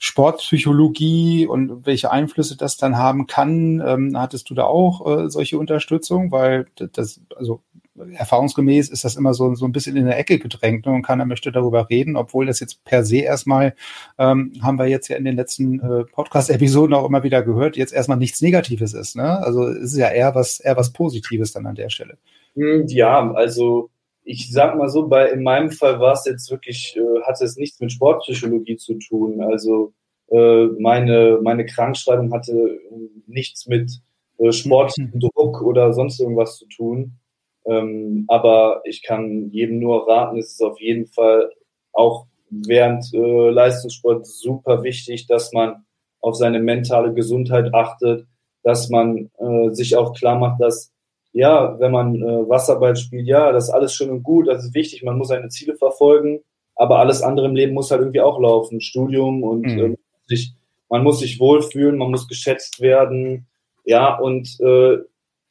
Sportpsychologie 0.04 1.46
und 1.46 1.86
welche 1.86 2.10
Einflüsse 2.10 2.56
das 2.56 2.76
dann 2.76 2.98
haben 2.98 3.28
kann. 3.28 3.80
Ähm, 3.86 4.18
hattest 4.18 4.50
du 4.50 4.54
da 4.54 4.64
auch 4.64 5.06
äh, 5.06 5.30
solche 5.30 5.58
Unterstützung? 5.58 6.32
Weil 6.32 6.66
das, 6.74 7.20
also 7.36 7.62
erfahrungsgemäß 7.94 8.88
ist 8.88 9.04
das 9.04 9.14
immer 9.14 9.32
so, 9.32 9.54
so 9.54 9.64
ein 9.64 9.70
bisschen 9.70 9.96
in 9.96 10.06
der 10.06 10.18
Ecke 10.18 10.40
gedrängt 10.40 10.86
ne? 10.86 10.92
und 10.92 11.02
keiner 11.02 11.24
möchte 11.24 11.52
darüber 11.52 11.88
reden, 11.88 12.16
obwohl 12.16 12.46
das 12.46 12.58
jetzt 12.58 12.82
per 12.82 13.04
se 13.04 13.18
erstmal, 13.18 13.76
ähm, 14.18 14.54
haben 14.60 14.76
wir 14.76 14.88
jetzt 14.88 15.06
ja 15.06 15.16
in 15.16 15.24
den 15.24 15.36
letzten 15.36 15.78
äh, 15.78 16.04
Podcast-Episoden 16.06 16.94
auch 16.96 17.06
immer 17.06 17.22
wieder 17.22 17.44
gehört, 17.44 17.76
jetzt 17.76 17.92
erstmal 17.92 18.18
nichts 18.18 18.42
Negatives 18.42 18.94
ist. 18.94 19.14
Ne? 19.14 19.38
Also 19.38 19.68
es 19.68 19.92
ist 19.92 19.98
ja 19.98 20.08
eher 20.08 20.34
was, 20.34 20.58
eher 20.58 20.76
was 20.76 20.92
Positives 20.92 21.52
dann 21.52 21.66
an 21.66 21.76
der 21.76 21.90
Stelle. 21.90 22.18
Hm, 22.56 22.86
ja, 22.88 23.32
also 23.34 23.88
ich 24.24 24.52
sag 24.52 24.76
mal 24.76 24.88
so, 24.88 25.08
bei 25.08 25.30
in 25.30 25.42
meinem 25.42 25.70
Fall 25.70 26.00
war 26.00 26.12
es 26.12 26.24
jetzt 26.24 26.50
wirklich, 26.50 26.96
äh, 26.96 27.22
hatte 27.22 27.44
es 27.44 27.56
nichts 27.56 27.80
mit 27.80 27.92
Sportpsychologie 27.92 28.76
zu 28.76 28.94
tun. 28.94 29.40
Also 29.42 29.92
äh, 30.30 30.66
meine, 30.78 31.40
meine 31.42 31.66
Krankschreibung 31.66 32.32
hatte 32.32 32.52
äh, 32.52 33.08
nichts 33.26 33.66
mit 33.66 34.00
äh, 34.38 34.52
sportlichem 34.52 35.12
mhm. 35.14 35.64
Oder 35.64 35.92
sonst 35.92 36.20
irgendwas 36.20 36.56
zu 36.58 36.66
tun. 36.66 37.18
Ähm, 37.64 38.24
aber 38.28 38.82
ich 38.84 39.02
kann 39.02 39.50
jedem 39.50 39.78
nur 39.78 40.08
raten, 40.08 40.38
es 40.38 40.52
ist 40.52 40.62
auf 40.62 40.80
jeden 40.80 41.06
Fall 41.06 41.50
auch 41.92 42.26
während 42.50 43.12
äh, 43.14 43.50
Leistungssport 43.50 44.26
super 44.26 44.82
wichtig, 44.82 45.26
dass 45.26 45.52
man 45.52 45.84
auf 46.20 46.36
seine 46.36 46.60
mentale 46.60 47.14
Gesundheit 47.14 47.72
achtet, 47.72 48.26
dass 48.62 48.88
man 48.88 49.30
äh, 49.38 49.70
sich 49.70 49.96
auch 49.96 50.14
klar 50.14 50.38
macht, 50.38 50.60
dass 50.60 50.91
ja, 51.32 51.78
wenn 51.80 51.92
man 51.92 52.16
äh, 52.16 52.48
Wasserball 52.48 52.96
spielt, 52.96 53.26
ja, 53.26 53.52
das 53.52 53.64
ist 53.64 53.70
alles 53.70 53.94
schön 53.94 54.10
und 54.10 54.22
gut, 54.22 54.48
das 54.48 54.64
ist 54.64 54.74
wichtig, 54.74 55.02
man 55.02 55.16
muss 55.16 55.28
seine 55.28 55.48
Ziele 55.48 55.76
verfolgen, 55.76 56.40
aber 56.74 56.98
alles 56.98 57.22
andere 57.22 57.46
im 57.46 57.54
Leben 57.54 57.74
muss 57.74 57.90
halt 57.90 58.02
irgendwie 58.02 58.20
auch 58.20 58.38
laufen. 58.38 58.80
Studium 58.80 59.42
und 59.42 59.62
mhm. 59.62 59.78
äh, 59.78 59.96
sich, 60.26 60.54
man 60.88 61.02
muss 61.02 61.20
sich 61.20 61.40
wohlfühlen, 61.40 61.98
man 61.98 62.10
muss 62.10 62.28
geschätzt 62.28 62.80
werden, 62.80 63.46
ja, 63.84 64.16
und 64.16 64.58
äh, 64.60 64.98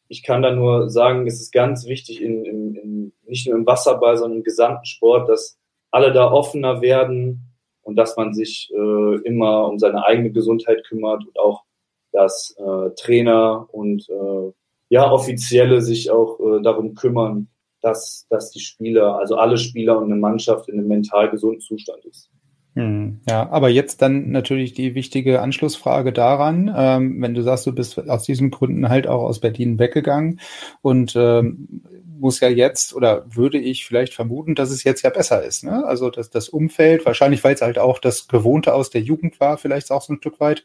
ich 0.08 0.24
kann 0.24 0.42
da 0.42 0.52
nur 0.52 0.90
sagen, 0.90 1.26
es 1.26 1.42
ist 1.42 1.52
ganz 1.52 1.86
wichtig, 1.86 2.22
in, 2.22 2.46
in, 2.46 2.76
in, 2.76 3.14
nicht 3.26 3.48
nur 3.48 3.58
im 3.58 3.66
Wasserball, 3.66 4.18
sondern 4.18 4.40
im 4.40 4.44
gesamten 4.44 4.86
Sport, 4.86 5.30
dass 5.30 5.58
alle 5.90 6.12
da 6.12 6.32
offener 6.32 6.82
werden 6.82 7.52
und 7.82 7.96
dass 7.96 8.18
man 8.18 8.34
sich 8.34 8.72
äh, 8.74 9.16
immer 9.24 9.68
um 9.68 9.80
seine 9.80 10.06
eigene 10.06 10.32
Gesundheit 10.32 10.84
kümmert 10.86 11.26
und 11.26 11.40
auch 11.40 11.64
dass 12.12 12.54
äh, 12.58 12.90
Trainer 12.96 13.68
und 13.72 14.10
äh, 14.10 14.52
ja, 14.92 15.10
Offizielle 15.10 15.82
sich 15.82 16.12
auch 16.12 16.38
äh, 16.42 16.62
darum 16.62 16.96
kümmern, 16.96 17.48
dass, 17.82 18.28
dass 18.30 18.52
die 18.52 18.60
Spieler, 18.60 19.18
also 19.18 19.38
alle 19.38 19.58
Spieler 19.58 19.98
und 19.98 20.12
eine 20.12 20.20
Mannschaft 20.20 20.68
in 20.68 20.78
einem 20.78 20.90
mental 20.90 21.32
gesunden 21.32 21.62
Zustand 21.62 22.04
ist. 22.04 22.30
Hm, 22.76 23.22
ja, 23.28 23.50
aber 23.50 23.70
jetzt 23.70 24.02
dann 24.02 24.32
natürlich 24.32 24.74
die 24.74 24.94
wichtige 24.94 25.42
Anschlussfrage 25.42 26.12
daran, 26.12 26.74
ähm, 26.76 27.22
wenn 27.22 27.34
du 27.34 27.42
sagst, 27.42 27.68
du 27.68 27.72
bist 27.74 27.98
aus 28.10 28.24
diesen 28.24 28.52
Gründen 28.52 28.90
halt 28.90 29.08
auch 29.08 29.24
aus 29.24 29.40
Berlin 29.40 29.80
weggegangen 29.80 30.42
und 30.82 31.14
ähm, 31.16 31.84
muss 32.22 32.40
ja 32.40 32.48
jetzt 32.48 32.94
oder 32.96 33.26
würde 33.30 33.58
ich 33.58 33.86
vielleicht 33.86 34.14
vermuten, 34.14 34.56
dass 34.56 34.72
es 34.72 34.84
jetzt 34.84 35.02
ja 35.02 35.10
besser 35.10 35.44
ist. 35.44 35.64
Ne? 35.64 35.84
Also 35.86 36.10
dass 36.10 36.30
das 36.30 36.48
Umfeld, 36.48 37.06
wahrscheinlich 37.06 37.44
weil 37.44 37.56
es 37.56 37.62
halt 37.62 37.80
auch 37.80 38.00
das 38.00 38.28
Gewohnte 38.28 38.74
aus 38.74 38.90
der 38.90 39.02
Jugend 39.02 39.40
war, 39.40 39.58
vielleicht 39.58 39.92
auch 39.92 40.02
so 40.02 40.14
ein 40.14 40.18
Stück 40.18 40.40
weit, 40.40 40.64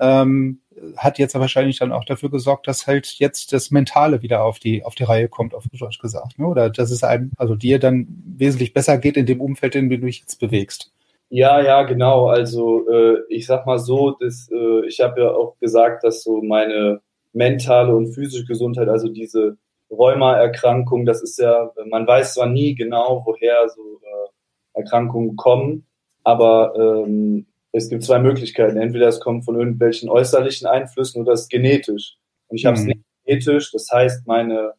ähm, 0.00 0.60
hat 0.96 1.18
jetzt 1.18 1.34
wahrscheinlich 1.34 1.78
dann 1.78 1.92
auch 1.92 2.04
dafür 2.04 2.30
gesorgt, 2.30 2.66
dass 2.66 2.86
halt 2.86 3.06
jetzt 3.18 3.52
das 3.52 3.70
Mentale 3.70 4.22
wieder 4.22 4.42
auf 4.42 4.58
die 4.58 4.84
auf 4.84 4.96
die 4.96 5.04
Reihe 5.04 5.28
kommt, 5.28 5.54
auf 5.54 5.64
Deutsch 5.72 6.00
gesagt. 6.00 6.38
Ne? 6.38 6.46
Oder 6.46 6.70
dass 6.70 6.90
es 6.90 7.04
einem, 7.04 7.30
also 7.36 7.54
dir 7.54 7.78
dann 7.78 8.08
wesentlich 8.36 8.72
besser 8.72 8.98
geht 8.98 9.16
in 9.16 9.26
dem 9.26 9.40
Umfeld, 9.40 9.76
in 9.76 9.88
dem 9.88 10.00
du 10.00 10.06
dich 10.06 10.20
jetzt 10.20 10.40
bewegst. 10.40 10.90
Ja, 11.28 11.60
ja, 11.60 11.82
genau. 11.82 12.28
Also 12.28 12.88
äh, 12.88 13.18
ich 13.28 13.46
sag 13.46 13.66
mal 13.66 13.78
so, 13.78 14.12
dass, 14.12 14.50
äh, 14.50 14.86
ich 14.86 15.00
habe 15.00 15.20
ja 15.20 15.30
auch 15.30 15.56
gesagt, 15.60 16.04
dass 16.04 16.22
so 16.22 16.42
meine 16.42 17.00
mentale 17.32 17.94
und 17.94 18.14
physische 18.14 18.46
Gesundheit, 18.46 18.88
also 18.88 19.08
diese 19.08 19.56
Rheumaerkrankung, 19.90 21.06
das 21.06 21.22
ist 21.22 21.38
ja, 21.38 21.70
man 21.86 22.06
weiß 22.06 22.34
zwar 22.34 22.46
nie 22.46 22.74
genau, 22.74 23.22
woher 23.24 23.68
so 23.68 24.00
äh, 24.02 24.80
Erkrankungen 24.80 25.36
kommen, 25.36 25.86
aber 26.24 26.74
ähm, 26.76 27.46
es 27.72 27.88
gibt 27.88 28.04
zwei 28.04 28.18
Möglichkeiten. 28.18 28.76
Entweder 28.76 29.08
es 29.08 29.20
kommt 29.20 29.44
von 29.44 29.58
irgendwelchen 29.58 30.08
äußerlichen 30.08 30.66
Einflüssen 30.66 31.22
oder 31.22 31.32
es 31.32 31.42
ist 31.42 31.50
genetisch. 31.50 32.16
Und 32.48 32.56
ich 32.56 32.66
habe 32.66 32.76
es 32.76 32.82
mhm. 32.82 32.88
nicht 32.88 33.00
genetisch, 33.24 33.72
das 33.72 33.88
heißt, 33.90 34.26
meine 34.26 34.74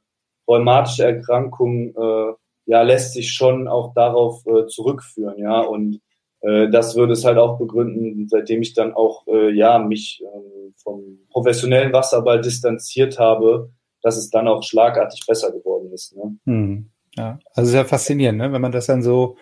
rheumatische 0.48 1.04
Erkrankung 1.04 1.94
äh, 1.96 2.34
ja 2.66 2.82
lässt 2.82 3.14
sich 3.14 3.32
schon 3.32 3.68
auch 3.68 3.94
darauf 3.94 4.46
äh, 4.46 4.68
zurückführen, 4.68 5.38
ja 5.38 5.62
und 5.62 6.02
äh, 6.42 6.70
das 6.70 6.96
würde 6.96 7.14
es 7.14 7.26
halt 7.26 7.38
auch 7.38 7.58
begründen, 7.58 8.28
seitdem 8.28 8.62
ich 8.62 8.74
dann 8.74 8.94
auch 8.94 9.26
äh, 9.28 9.52
ja 9.52 9.80
mich 9.80 10.24
äh, 10.24 10.72
vom 10.78 11.20
professionellen 11.30 11.94
Wasserball 11.94 12.42
distanziert 12.42 13.20
habe, 13.20 13.72
dass 14.06 14.18
es 14.18 14.30
dann 14.30 14.48
auch 14.48 14.62
schlagartig 14.62 15.26
besser 15.28 15.52
geworden 15.52 15.92
ist. 15.92 16.16
Ne? 16.16 16.38
Hm. 16.46 16.90
Ja, 17.18 17.40
also 17.56 17.72
sehr 17.72 17.86
faszinierend, 17.86 18.38
ne? 18.38 18.52
wenn 18.54 18.62
man 18.62 18.72
das 18.72 18.86
dann 18.86 19.02
so 19.02 19.36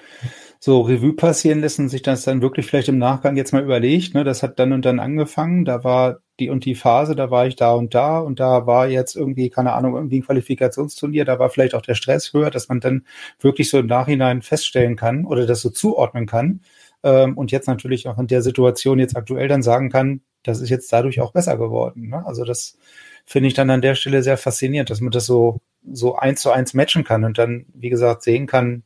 so 0.58 0.80
Revue 0.80 1.12
passieren 1.12 1.60
lässt 1.60 1.80
und 1.80 1.90
sich 1.90 2.04
das 2.04 2.24
dann 2.24 2.42
wirklich 2.42 2.66
vielleicht 2.66 2.88
im 2.88 2.98
Nachgang 2.98 3.36
jetzt 3.36 3.52
mal 3.52 3.62
überlegt, 3.62 4.14
ne, 4.14 4.24
das 4.24 4.44
hat 4.44 4.60
dann 4.60 4.72
und 4.72 4.86
dann 4.86 5.00
angefangen, 5.00 5.66
da 5.66 5.84
war 5.84 6.20
die 6.40 6.50
und 6.50 6.64
die 6.64 6.76
Phase, 6.76 7.16
da 7.16 7.30
war 7.30 7.46
ich 7.48 7.58
da 7.58 7.74
und 7.74 7.94
da 7.94 8.20
und 8.20 8.40
da 8.40 8.66
war 8.66 8.88
jetzt 8.88 9.18
irgendwie, 9.18 9.50
keine 9.50 9.74
Ahnung, 9.74 9.96
irgendwie 9.96 10.20
ein 10.20 10.26
Qualifikationsturnier, 10.26 11.26
da 11.26 11.38
war 11.40 11.50
vielleicht 11.50 11.76
auch 11.76 11.82
der 11.82 11.96
Stress 11.96 12.32
höher, 12.32 12.50
dass 12.50 12.70
man 12.70 12.80
dann 12.80 13.06
wirklich 13.42 13.70
so 13.70 13.78
im 13.80 13.88
Nachhinein 13.88 14.42
feststellen 14.42 14.96
kann 14.96 15.26
oder 15.26 15.46
das 15.46 15.60
so 15.60 15.70
zuordnen 15.70 16.28
kann 16.28 16.62
ähm, 17.04 17.38
und 17.38 17.52
jetzt 17.52 17.68
natürlich 17.68 18.08
auch 18.08 18.18
in 18.18 18.28
der 18.28 18.42
Situation 18.42 19.00
jetzt 19.00 19.18
aktuell 19.18 19.50
dann 19.50 19.64
sagen 19.64 19.90
kann, 19.90 20.22
das 20.44 20.62
ist 20.62 20.70
jetzt 20.70 20.94
dadurch 20.94 21.20
auch 21.20 21.34
besser 21.34 21.58
geworden. 21.58 22.08
Ne? 22.08 22.26
Also 22.26 22.46
das 22.46 22.78
finde 23.26 23.48
ich 23.48 23.54
dann 23.54 23.70
an 23.70 23.82
der 23.82 23.96
Stelle 23.96 24.24
sehr 24.24 24.38
faszinierend, 24.38 24.90
dass 24.90 25.02
man 25.02 25.12
das 25.12 25.26
so, 25.26 25.60
so 25.92 26.16
eins 26.16 26.42
zu 26.42 26.52
eins 26.52 26.74
matchen 26.74 27.04
kann 27.04 27.24
und 27.24 27.38
dann, 27.38 27.66
wie 27.74 27.90
gesagt, 27.90 28.24
sehen 28.24 28.48
kann, 28.48 28.84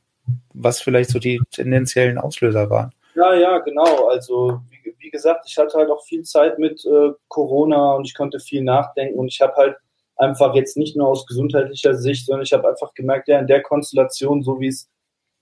was 0.54 0.82
vielleicht 0.82 1.10
so 1.10 1.20
die 1.20 1.40
tendenziellen 1.52 2.18
Auslöser 2.18 2.70
waren. 2.70 2.92
Ja, 3.16 3.34
ja, 3.34 3.58
genau. 3.60 4.08
Also 4.08 4.62
wie, 4.70 4.94
wie 5.00 5.10
gesagt, 5.10 5.46
ich 5.48 5.58
hatte 5.58 5.78
halt 5.78 5.90
auch 5.90 6.04
viel 6.04 6.24
Zeit 6.24 6.60
mit 6.60 6.86
äh, 6.86 7.12
Corona 7.28 7.94
und 7.94 8.06
ich 8.06 8.14
konnte 8.14 8.40
viel 8.40 8.64
nachdenken 8.64 9.18
und 9.18 9.28
ich 9.28 9.42
habe 9.42 9.54
halt 9.56 9.76
einfach 10.18 10.54
jetzt 10.56 10.78
nicht 10.78 10.96
nur 10.96 11.08
aus 11.08 11.26
gesundheitlicher 11.26 11.96
Sicht, 11.96 12.26
sondern 12.26 12.44
ich 12.44 12.54
habe 12.54 12.68
einfach 12.68 12.94
gemerkt, 12.94 13.28
ja, 13.28 13.40
in 13.40 13.48
der 13.48 13.62
Konstellation, 13.62 14.44
so 14.44 14.60
wie 14.60 14.68
es 14.68 14.90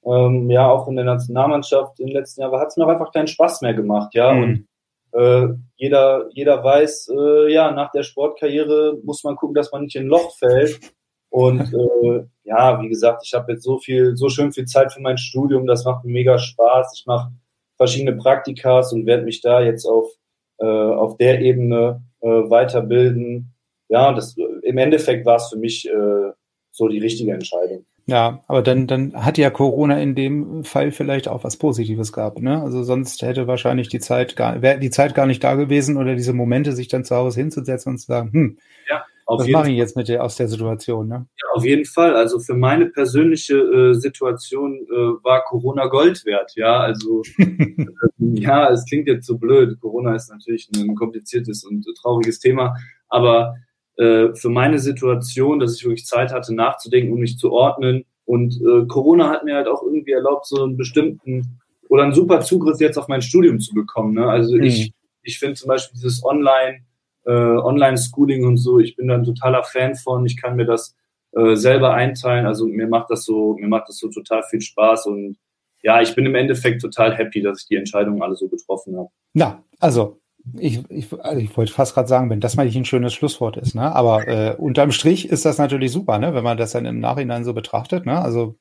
ähm, 0.05 0.49
ja 0.49 0.69
auch 0.69 0.87
in 0.87 0.95
der 0.95 1.05
Nationalmannschaft 1.05 1.99
im 1.99 2.09
letzten 2.09 2.41
Jahr 2.41 2.51
war, 2.51 2.61
hat 2.61 2.69
es 2.69 2.77
mir 2.77 2.85
auch 2.85 2.91
einfach 2.91 3.11
keinen 3.11 3.27
Spaß 3.27 3.61
mehr 3.61 3.73
gemacht, 3.73 4.13
ja. 4.13 4.33
Mhm. 4.33 4.43
Und 4.43 4.67
äh, 5.15 5.47
jeder, 5.77 6.27
jeder 6.31 6.63
weiß, 6.63 7.09
äh, 7.09 7.53
ja, 7.53 7.71
nach 7.71 7.91
der 7.91 8.03
Sportkarriere 8.03 8.97
muss 9.03 9.23
man 9.23 9.35
gucken, 9.35 9.55
dass 9.55 9.71
man 9.71 9.83
nicht 9.83 9.95
in 9.95 10.03
ein 10.03 10.09
Loch 10.09 10.35
fällt. 10.37 10.79
Und 11.29 11.61
äh, 11.73 12.25
ja, 12.43 12.81
wie 12.81 12.89
gesagt, 12.89 13.23
ich 13.25 13.33
habe 13.33 13.53
jetzt 13.53 13.63
so 13.63 13.77
viel, 13.79 14.15
so 14.15 14.29
schön 14.29 14.51
viel 14.51 14.65
Zeit 14.65 14.93
für 14.93 15.01
mein 15.01 15.17
Studium, 15.17 15.65
das 15.65 15.85
macht 15.85 16.03
mir 16.03 16.11
mega 16.11 16.37
Spaß. 16.37 16.93
Ich 16.99 17.05
mache 17.05 17.31
verschiedene 17.77 18.15
Praktikas 18.17 18.93
und 18.93 19.05
werde 19.05 19.23
mich 19.23 19.41
da 19.41 19.61
jetzt 19.61 19.85
auf, 19.85 20.09
äh, 20.59 20.65
auf 20.65 21.17
der 21.17 21.41
Ebene 21.41 22.03
äh, 22.21 22.27
weiterbilden. 22.27 23.53
Ja, 23.87 24.13
das 24.13 24.35
im 24.63 24.77
Endeffekt 24.77 25.25
war 25.25 25.37
es 25.37 25.49
für 25.49 25.57
mich 25.57 25.87
äh, 25.87 26.31
so 26.71 26.87
die 26.87 26.99
richtige 26.99 27.33
Entscheidung. 27.33 27.85
Ja, 28.07 28.43
aber 28.47 28.61
dann, 28.61 28.85
dann 28.85 29.13
hat 29.15 29.39
ja 29.39 29.49
Corona 29.49 29.99
in 29.99 30.13
dem 30.13 30.63
Fall 30.63 30.91
vielleicht 30.91 31.27
auch 31.27 31.43
was 31.43 31.57
Positives 31.57 32.13
gehabt, 32.13 32.39
ne? 32.39 32.61
Also 32.61 32.83
sonst 32.83 33.23
hätte 33.23 33.47
wahrscheinlich 33.47 33.89
die 33.89 33.99
Zeit 33.99 34.35
gar, 34.35 34.61
wäre 34.61 34.79
die 34.79 34.91
Zeit 34.91 35.15
gar 35.15 35.25
nicht 35.25 35.43
da 35.43 35.55
gewesen 35.55 35.97
oder 35.97 36.13
diese 36.13 36.33
Momente, 36.33 36.73
sich 36.73 36.87
dann 36.87 37.03
zu 37.03 37.15
Hause 37.15 37.39
hinzusetzen 37.39 37.93
und 37.93 37.97
zu 37.97 38.05
sagen, 38.05 38.31
hm, 38.31 38.57
ja, 38.87 39.03
was 39.25 39.47
mache 39.47 39.71
ich 39.71 39.77
jetzt 39.77 39.95
mit 39.95 40.07
der, 40.07 40.23
aus 40.23 40.35
der 40.35 40.47
Situation, 40.47 41.07
ne? 41.07 41.25
Ja, 41.41 41.47
auf 41.55 41.65
jeden 41.65 41.85
Fall. 41.85 42.15
Also 42.15 42.39
für 42.39 42.53
meine 42.53 42.85
persönliche 42.87 43.55
äh, 43.55 43.93
Situation 43.95 44.75
äh, 44.75 45.23
war 45.23 45.43
Corona 45.45 45.87
Gold 45.87 46.25
wert, 46.25 46.51
ja. 46.55 46.79
Also 46.79 47.23
äh, 47.39 47.85
ja, 48.19 48.69
es 48.69 48.85
klingt 48.85 49.07
jetzt 49.07 49.25
so 49.25 49.39
blöd. 49.39 49.79
Corona 49.81 50.13
ist 50.13 50.29
natürlich 50.29 50.69
ein 50.75 50.95
kompliziertes 50.95 51.63
und 51.63 51.83
trauriges 51.99 52.39
Thema, 52.39 52.75
aber 53.09 53.55
äh, 53.97 54.33
für 54.35 54.49
meine 54.49 54.79
Situation, 54.79 55.59
dass 55.59 55.75
ich 55.75 55.85
wirklich 55.85 56.05
Zeit 56.05 56.31
hatte 56.33 56.53
nachzudenken 56.53 57.13
und 57.13 57.19
mich 57.19 57.37
zu 57.37 57.51
ordnen. 57.51 58.05
Und 58.25 58.59
äh, 58.61 58.85
Corona 58.87 59.29
hat 59.29 59.45
mir 59.45 59.55
halt 59.55 59.67
auch 59.67 59.83
irgendwie 59.83 60.11
erlaubt, 60.11 60.47
so 60.47 60.63
einen 60.63 60.77
bestimmten 60.77 61.59
oder 61.89 62.03
einen 62.03 62.13
super 62.13 62.41
Zugriff 62.41 62.79
jetzt 62.79 62.97
auf 62.97 63.07
mein 63.07 63.21
Studium 63.21 63.59
zu 63.59 63.73
bekommen. 63.73 64.15
Ne? 64.15 64.27
Also 64.27 64.55
mhm. 64.55 64.63
ich, 64.63 64.93
ich 65.21 65.39
finde 65.39 65.55
zum 65.55 65.67
Beispiel 65.67 65.95
dieses 65.95 66.23
Online, 66.25 66.79
äh, 67.25 67.31
Online-Schooling 67.31 68.45
und 68.45 68.57
so, 68.57 68.79
ich 68.79 68.95
bin 68.95 69.07
da 69.07 69.15
ein 69.15 69.23
totaler 69.23 69.63
Fan 69.63 69.95
von. 69.95 70.25
Ich 70.25 70.41
kann 70.41 70.55
mir 70.55 70.65
das 70.65 70.95
äh, 71.33 71.55
selber 71.55 71.93
einteilen. 71.93 72.45
Also 72.45 72.67
mir 72.67 72.87
macht 72.87 73.09
das 73.11 73.23
so, 73.23 73.55
mir 73.59 73.67
macht 73.67 73.87
das 73.89 73.97
so 73.97 74.09
total 74.09 74.43
viel 74.43 74.61
Spaß 74.61 75.05
und 75.07 75.37
ja, 75.83 76.01
ich 76.01 76.15
bin 76.15 76.25
im 76.25 76.33
Endeffekt 76.33 76.81
total 76.81 77.15
happy, 77.15 77.43
dass 77.43 77.61
ich 77.61 77.67
die 77.67 77.75
Entscheidungen 77.75 78.23
alle 78.23 78.35
so 78.35 78.47
getroffen 78.47 78.97
habe. 78.97 79.09
Na, 79.33 79.63
also 79.79 80.19
ich, 80.53 80.83
ich, 80.89 81.07
also 81.21 81.39
ich 81.39 81.55
wollte 81.57 81.71
fast 81.71 81.93
gerade 81.93 82.07
sagen, 82.07 82.29
wenn 82.29 82.39
das 82.39 82.55
mal 82.55 82.65
nicht 82.65 82.75
ein 82.75 82.85
schönes 82.85 83.13
Schlusswort 83.13 83.57
ist, 83.57 83.73
ne? 83.73 83.95
Aber 83.95 84.27
äh, 84.27 84.55
unterm 84.55 84.91
Strich 84.91 85.29
ist 85.29 85.45
das 85.45 85.57
natürlich 85.57 85.91
super, 85.91 86.19
ne? 86.19 86.33
Wenn 86.33 86.43
man 86.43 86.57
das 86.57 86.71
dann 86.71 86.85
im 86.85 86.99
Nachhinein 86.99 87.43
so 87.43 87.53
betrachtet, 87.53 88.05
ne? 88.05 88.21
Also 88.21 88.55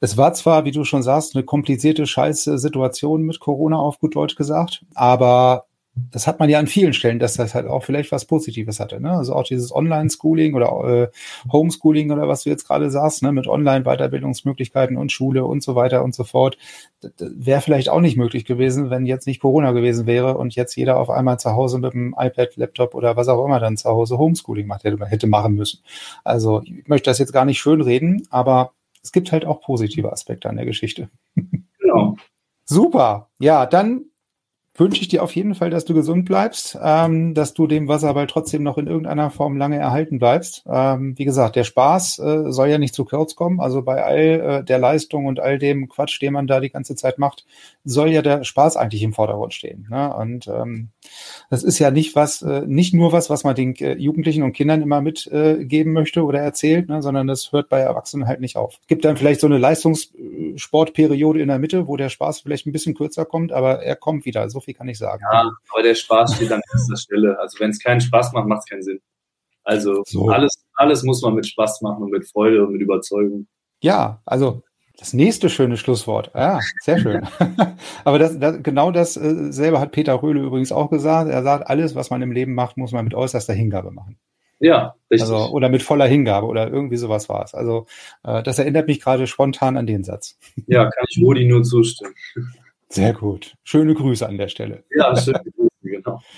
es 0.00 0.16
war 0.16 0.34
zwar, 0.34 0.64
wie 0.64 0.72
du 0.72 0.84
schon 0.84 1.02
sagst, 1.02 1.34
eine 1.34 1.44
komplizierte 1.44 2.06
scheiße 2.06 2.58
Situation 2.58 3.22
mit 3.22 3.40
Corona 3.40 3.76
auf 3.76 3.98
gut 3.98 4.16
Deutsch 4.16 4.36
gesagt, 4.36 4.84
aber 4.94 5.65
das 5.96 6.26
hat 6.26 6.38
man 6.38 6.50
ja 6.50 6.58
an 6.58 6.66
vielen 6.66 6.92
Stellen, 6.92 7.18
dass 7.18 7.34
das 7.34 7.54
halt 7.54 7.66
auch 7.66 7.82
vielleicht 7.82 8.12
was 8.12 8.26
Positives 8.26 8.80
hatte. 8.80 9.00
Ne? 9.00 9.10
Also 9.10 9.34
auch 9.34 9.44
dieses 9.44 9.74
Online-Schooling 9.74 10.54
oder 10.54 10.84
äh, 10.84 11.08
Homeschooling 11.50 12.12
oder 12.12 12.28
was 12.28 12.42
du 12.42 12.50
jetzt 12.50 12.66
gerade 12.66 12.90
sagst, 12.90 13.22
ne? 13.22 13.32
mit 13.32 13.46
Online-Weiterbildungsmöglichkeiten 13.46 14.98
und 14.98 15.10
Schule 15.10 15.44
und 15.46 15.62
so 15.62 15.74
weiter 15.74 16.04
und 16.04 16.14
so 16.14 16.24
fort, 16.24 16.58
wäre 17.18 17.62
vielleicht 17.62 17.88
auch 17.88 18.00
nicht 18.00 18.18
möglich 18.18 18.44
gewesen, 18.44 18.90
wenn 18.90 19.06
jetzt 19.06 19.26
nicht 19.26 19.40
Corona 19.40 19.72
gewesen 19.72 20.06
wäre 20.06 20.36
und 20.36 20.54
jetzt 20.54 20.76
jeder 20.76 20.98
auf 20.98 21.08
einmal 21.08 21.38
zu 21.38 21.52
Hause 21.52 21.78
mit 21.78 21.94
dem 21.94 22.14
iPad, 22.18 22.56
Laptop 22.56 22.94
oder 22.94 23.16
was 23.16 23.28
auch 23.28 23.44
immer 23.44 23.58
dann 23.58 23.78
zu 23.78 23.88
Hause 23.88 24.18
Homeschooling 24.18 24.66
macht, 24.66 24.84
hätte, 24.84 25.04
hätte 25.06 25.26
machen 25.26 25.54
müssen. 25.54 25.80
Also 26.24 26.62
ich 26.62 26.86
möchte 26.88 27.08
das 27.10 27.18
jetzt 27.18 27.32
gar 27.32 27.46
nicht 27.46 27.58
schönreden, 27.58 28.26
aber 28.30 28.72
es 29.02 29.12
gibt 29.12 29.32
halt 29.32 29.46
auch 29.46 29.62
positive 29.62 30.12
Aspekte 30.12 30.50
an 30.50 30.56
der 30.56 30.66
Geschichte. 30.66 31.08
Genau. 31.78 32.16
Super. 32.64 33.28
Ja, 33.38 33.64
dann 33.64 34.06
wünsche 34.78 35.00
ich 35.00 35.08
dir 35.08 35.22
auf 35.22 35.34
jeden 35.34 35.54
Fall, 35.54 35.70
dass 35.70 35.84
du 35.84 35.94
gesund 35.94 36.24
bleibst, 36.24 36.78
ähm, 36.82 37.34
dass 37.34 37.54
du 37.54 37.66
dem 37.66 37.88
Wasserball 37.88 38.26
trotzdem 38.26 38.62
noch 38.62 38.78
in 38.78 38.86
irgendeiner 38.86 39.30
Form 39.30 39.56
lange 39.56 39.76
erhalten 39.76 40.18
bleibst. 40.18 40.64
Ähm, 40.68 41.16
wie 41.16 41.24
gesagt, 41.24 41.56
der 41.56 41.64
Spaß 41.64 42.18
äh, 42.18 42.52
soll 42.52 42.68
ja 42.68 42.78
nicht 42.78 42.94
zu 42.94 43.04
kurz 43.04 43.34
kommen. 43.34 43.60
Also 43.60 43.82
bei 43.82 44.04
all 44.04 44.18
äh, 44.18 44.64
der 44.64 44.78
Leistung 44.78 45.26
und 45.26 45.40
all 45.40 45.58
dem 45.58 45.88
Quatsch, 45.88 46.20
den 46.20 46.32
man 46.32 46.46
da 46.46 46.60
die 46.60 46.70
ganze 46.70 46.96
Zeit 46.96 47.18
macht, 47.18 47.44
soll 47.84 48.10
ja 48.10 48.22
der 48.22 48.44
Spaß 48.44 48.76
eigentlich 48.76 49.02
im 49.02 49.12
Vordergrund 49.12 49.54
stehen. 49.54 49.86
Ne? 49.90 50.14
Und 50.14 50.48
ähm, 50.48 50.88
das 51.50 51.62
ist 51.62 51.78
ja 51.78 51.90
nicht 51.90 52.16
was, 52.16 52.42
äh, 52.42 52.62
nicht 52.66 52.94
nur 52.94 53.12
was, 53.12 53.30
was 53.30 53.44
man 53.44 53.54
den 53.54 53.74
äh, 53.76 53.94
Jugendlichen 53.94 54.42
und 54.42 54.52
Kindern 54.52 54.82
immer 54.82 55.00
mitgeben 55.00 55.92
äh, 55.92 55.94
möchte 55.94 56.24
oder 56.24 56.40
erzählt, 56.40 56.88
ne? 56.88 57.02
sondern 57.02 57.26
das 57.26 57.52
hört 57.52 57.68
bei 57.68 57.80
Erwachsenen 57.80 58.26
halt 58.26 58.40
nicht 58.40 58.56
auf. 58.56 58.78
Es 58.82 58.88
gibt 58.88 59.04
dann 59.04 59.16
vielleicht 59.16 59.40
so 59.40 59.46
eine 59.46 59.58
Leistungssportperiode 59.58 61.40
in 61.40 61.48
der 61.48 61.58
Mitte, 61.58 61.86
wo 61.86 61.96
der 61.96 62.08
Spaß 62.08 62.40
vielleicht 62.40 62.66
ein 62.66 62.72
bisschen 62.72 62.94
kürzer 62.94 63.24
kommt, 63.24 63.52
aber 63.52 63.82
er 63.82 63.96
kommt 63.96 64.24
wieder. 64.24 64.50
So 64.50 64.60
viel 64.66 64.74
kann 64.74 64.88
ich 64.88 64.98
sagen. 64.98 65.22
Ja, 65.32 65.50
aber 65.72 65.82
der 65.82 65.94
Spaß 65.94 66.36
steht 66.36 66.52
an 66.52 66.60
erster 66.72 66.96
Stelle. 66.96 67.38
Also 67.38 67.58
wenn 67.60 67.70
es 67.70 67.82
keinen 67.82 68.00
Spaß 68.00 68.32
macht, 68.32 68.46
macht 68.46 68.62
es 68.64 68.70
keinen 68.70 68.82
Sinn. 68.82 69.00
Also 69.64 70.02
so. 70.04 70.28
alles, 70.28 70.64
alles 70.74 71.02
muss 71.02 71.22
man 71.22 71.34
mit 71.34 71.46
Spaß 71.46 71.80
machen 71.82 72.02
und 72.02 72.10
mit 72.10 72.28
Freude 72.28 72.64
und 72.64 72.72
mit 72.72 72.82
Überzeugung. 72.82 73.46
Ja, 73.80 74.22
also 74.26 74.62
das 74.98 75.12
nächste 75.12 75.50
schöne 75.50 75.76
Schlusswort. 75.76 76.30
Ja, 76.34 76.60
sehr 76.82 76.98
schön. 76.98 77.26
Aber 78.04 78.18
das, 78.18 78.38
das, 78.38 78.62
genau 78.62 78.90
das 78.90 79.16
äh, 79.16 79.52
selber 79.52 79.80
hat 79.80 79.92
Peter 79.92 80.22
Röhle 80.22 80.40
übrigens 80.40 80.72
auch 80.72 80.90
gesagt. 80.90 81.30
Er 81.30 81.42
sagt, 81.42 81.68
alles, 81.68 81.94
was 81.94 82.10
man 82.10 82.22
im 82.22 82.32
Leben 82.32 82.54
macht, 82.54 82.76
muss 82.76 82.92
man 82.92 83.04
mit 83.04 83.14
äußerster 83.14 83.52
Hingabe 83.52 83.90
machen. 83.90 84.18
Ja, 84.58 84.94
richtig. 85.10 85.30
Also, 85.30 85.52
oder 85.52 85.68
mit 85.68 85.82
voller 85.82 86.06
Hingabe 86.06 86.46
oder 86.46 86.68
irgendwie 86.68 86.96
sowas 86.96 87.28
war 87.28 87.44
es. 87.44 87.52
Also 87.54 87.86
äh, 88.24 88.42
das 88.42 88.58
erinnert 88.58 88.86
mich 88.86 89.00
gerade 89.00 89.26
spontan 89.26 89.76
an 89.76 89.86
den 89.86 90.02
Satz. 90.02 90.38
Ja, 90.66 90.88
kann 90.88 91.04
ich 91.10 91.22
Rudi 91.22 91.44
nur 91.44 91.62
zustimmen. 91.62 92.14
Sehr 92.88 93.12
gut. 93.12 93.54
Schöne 93.64 93.94
Grüße 93.94 94.26
an 94.26 94.38
der 94.38 94.48
Stelle. 94.48 94.84
Ja, 94.96 95.14
schöne 95.16 95.42
Grüße, 95.42 95.70
genau. 95.82 96.20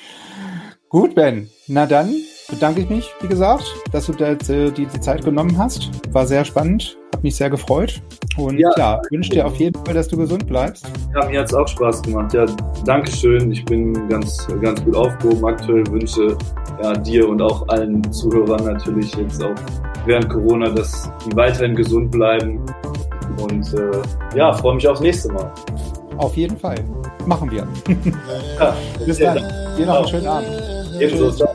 Gut, 0.90 1.14
Ben. 1.14 1.50
Na 1.66 1.84
dann 1.84 2.14
bedanke 2.48 2.80
ich 2.80 2.88
mich, 2.88 3.10
wie 3.20 3.28
gesagt, 3.28 3.64
dass 3.92 4.06
du 4.06 4.12
da 4.12 4.34
die, 4.34 4.70
die 4.70 5.00
Zeit 5.00 5.22
genommen 5.22 5.58
hast. 5.58 5.90
War 6.14 6.26
sehr 6.26 6.46
spannend, 6.46 6.96
hat 7.14 7.22
mich 7.22 7.36
sehr 7.36 7.50
gefreut. 7.50 8.00
Und 8.38 8.58
ja, 8.58 8.70
ja 8.78 9.02
wünsche 9.10 9.28
dir 9.28 9.46
auf 9.46 9.56
jeden 9.56 9.84
Fall, 9.84 9.92
dass 9.92 10.08
du 10.08 10.16
gesund 10.16 10.46
bleibst. 10.46 10.90
Ja, 11.14 11.28
mir 11.28 11.40
hat 11.40 11.48
es 11.48 11.54
auch 11.54 11.68
Spaß 11.68 12.02
gemacht. 12.02 12.32
Ja, 12.32 12.46
danke 12.86 13.10
schön. 13.12 13.52
Ich 13.52 13.66
bin 13.66 14.08
ganz, 14.08 14.46
ganz 14.62 14.82
gut 14.82 14.96
aufgehoben 14.96 15.44
aktuell. 15.44 15.86
Wünsche 15.88 16.38
ja, 16.82 16.94
dir 16.94 17.28
und 17.28 17.42
auch 17.42 17.68
allen 17.68 18.10
Zuhörern 18.10 18.64
natürlich 18.64 19.14
jetzt 19.16 19.44
auch 19.44 19.54
während 20.06 20.30
Corona, 20.30 20.70
dass 20.70 21.10
die 21.26 21.36
weiterhin 21.36 21.76
gesund 21.76 22.10
bleiben. 22.10 22.64
Und 23.42 23.74
äh, 23.74 24.36
ja, 24.38 24.54
freue 24.54 24.76
mich 24.76 24.88
aufs 24.88 25.02
nächste 25.02 25.30
Mal. 25.34 25.52
Auf 26.18 26.36
jeden 26.36 26.58
Fall. 26.58 26.76
Machen 27.26 27.50
wir. 27.50 27.66
Ja, 28.58 28.76
Bis 29.06 29.18
dann. 29.18 29.36
Dir 29.76 29.86
noch 29.86 29.98
einen 29.98 30.08
schönen 30.08 30.26
Abend. 30.26 30.48
Ebenso. 30.98 31.30
Ciao. 31.30 31.54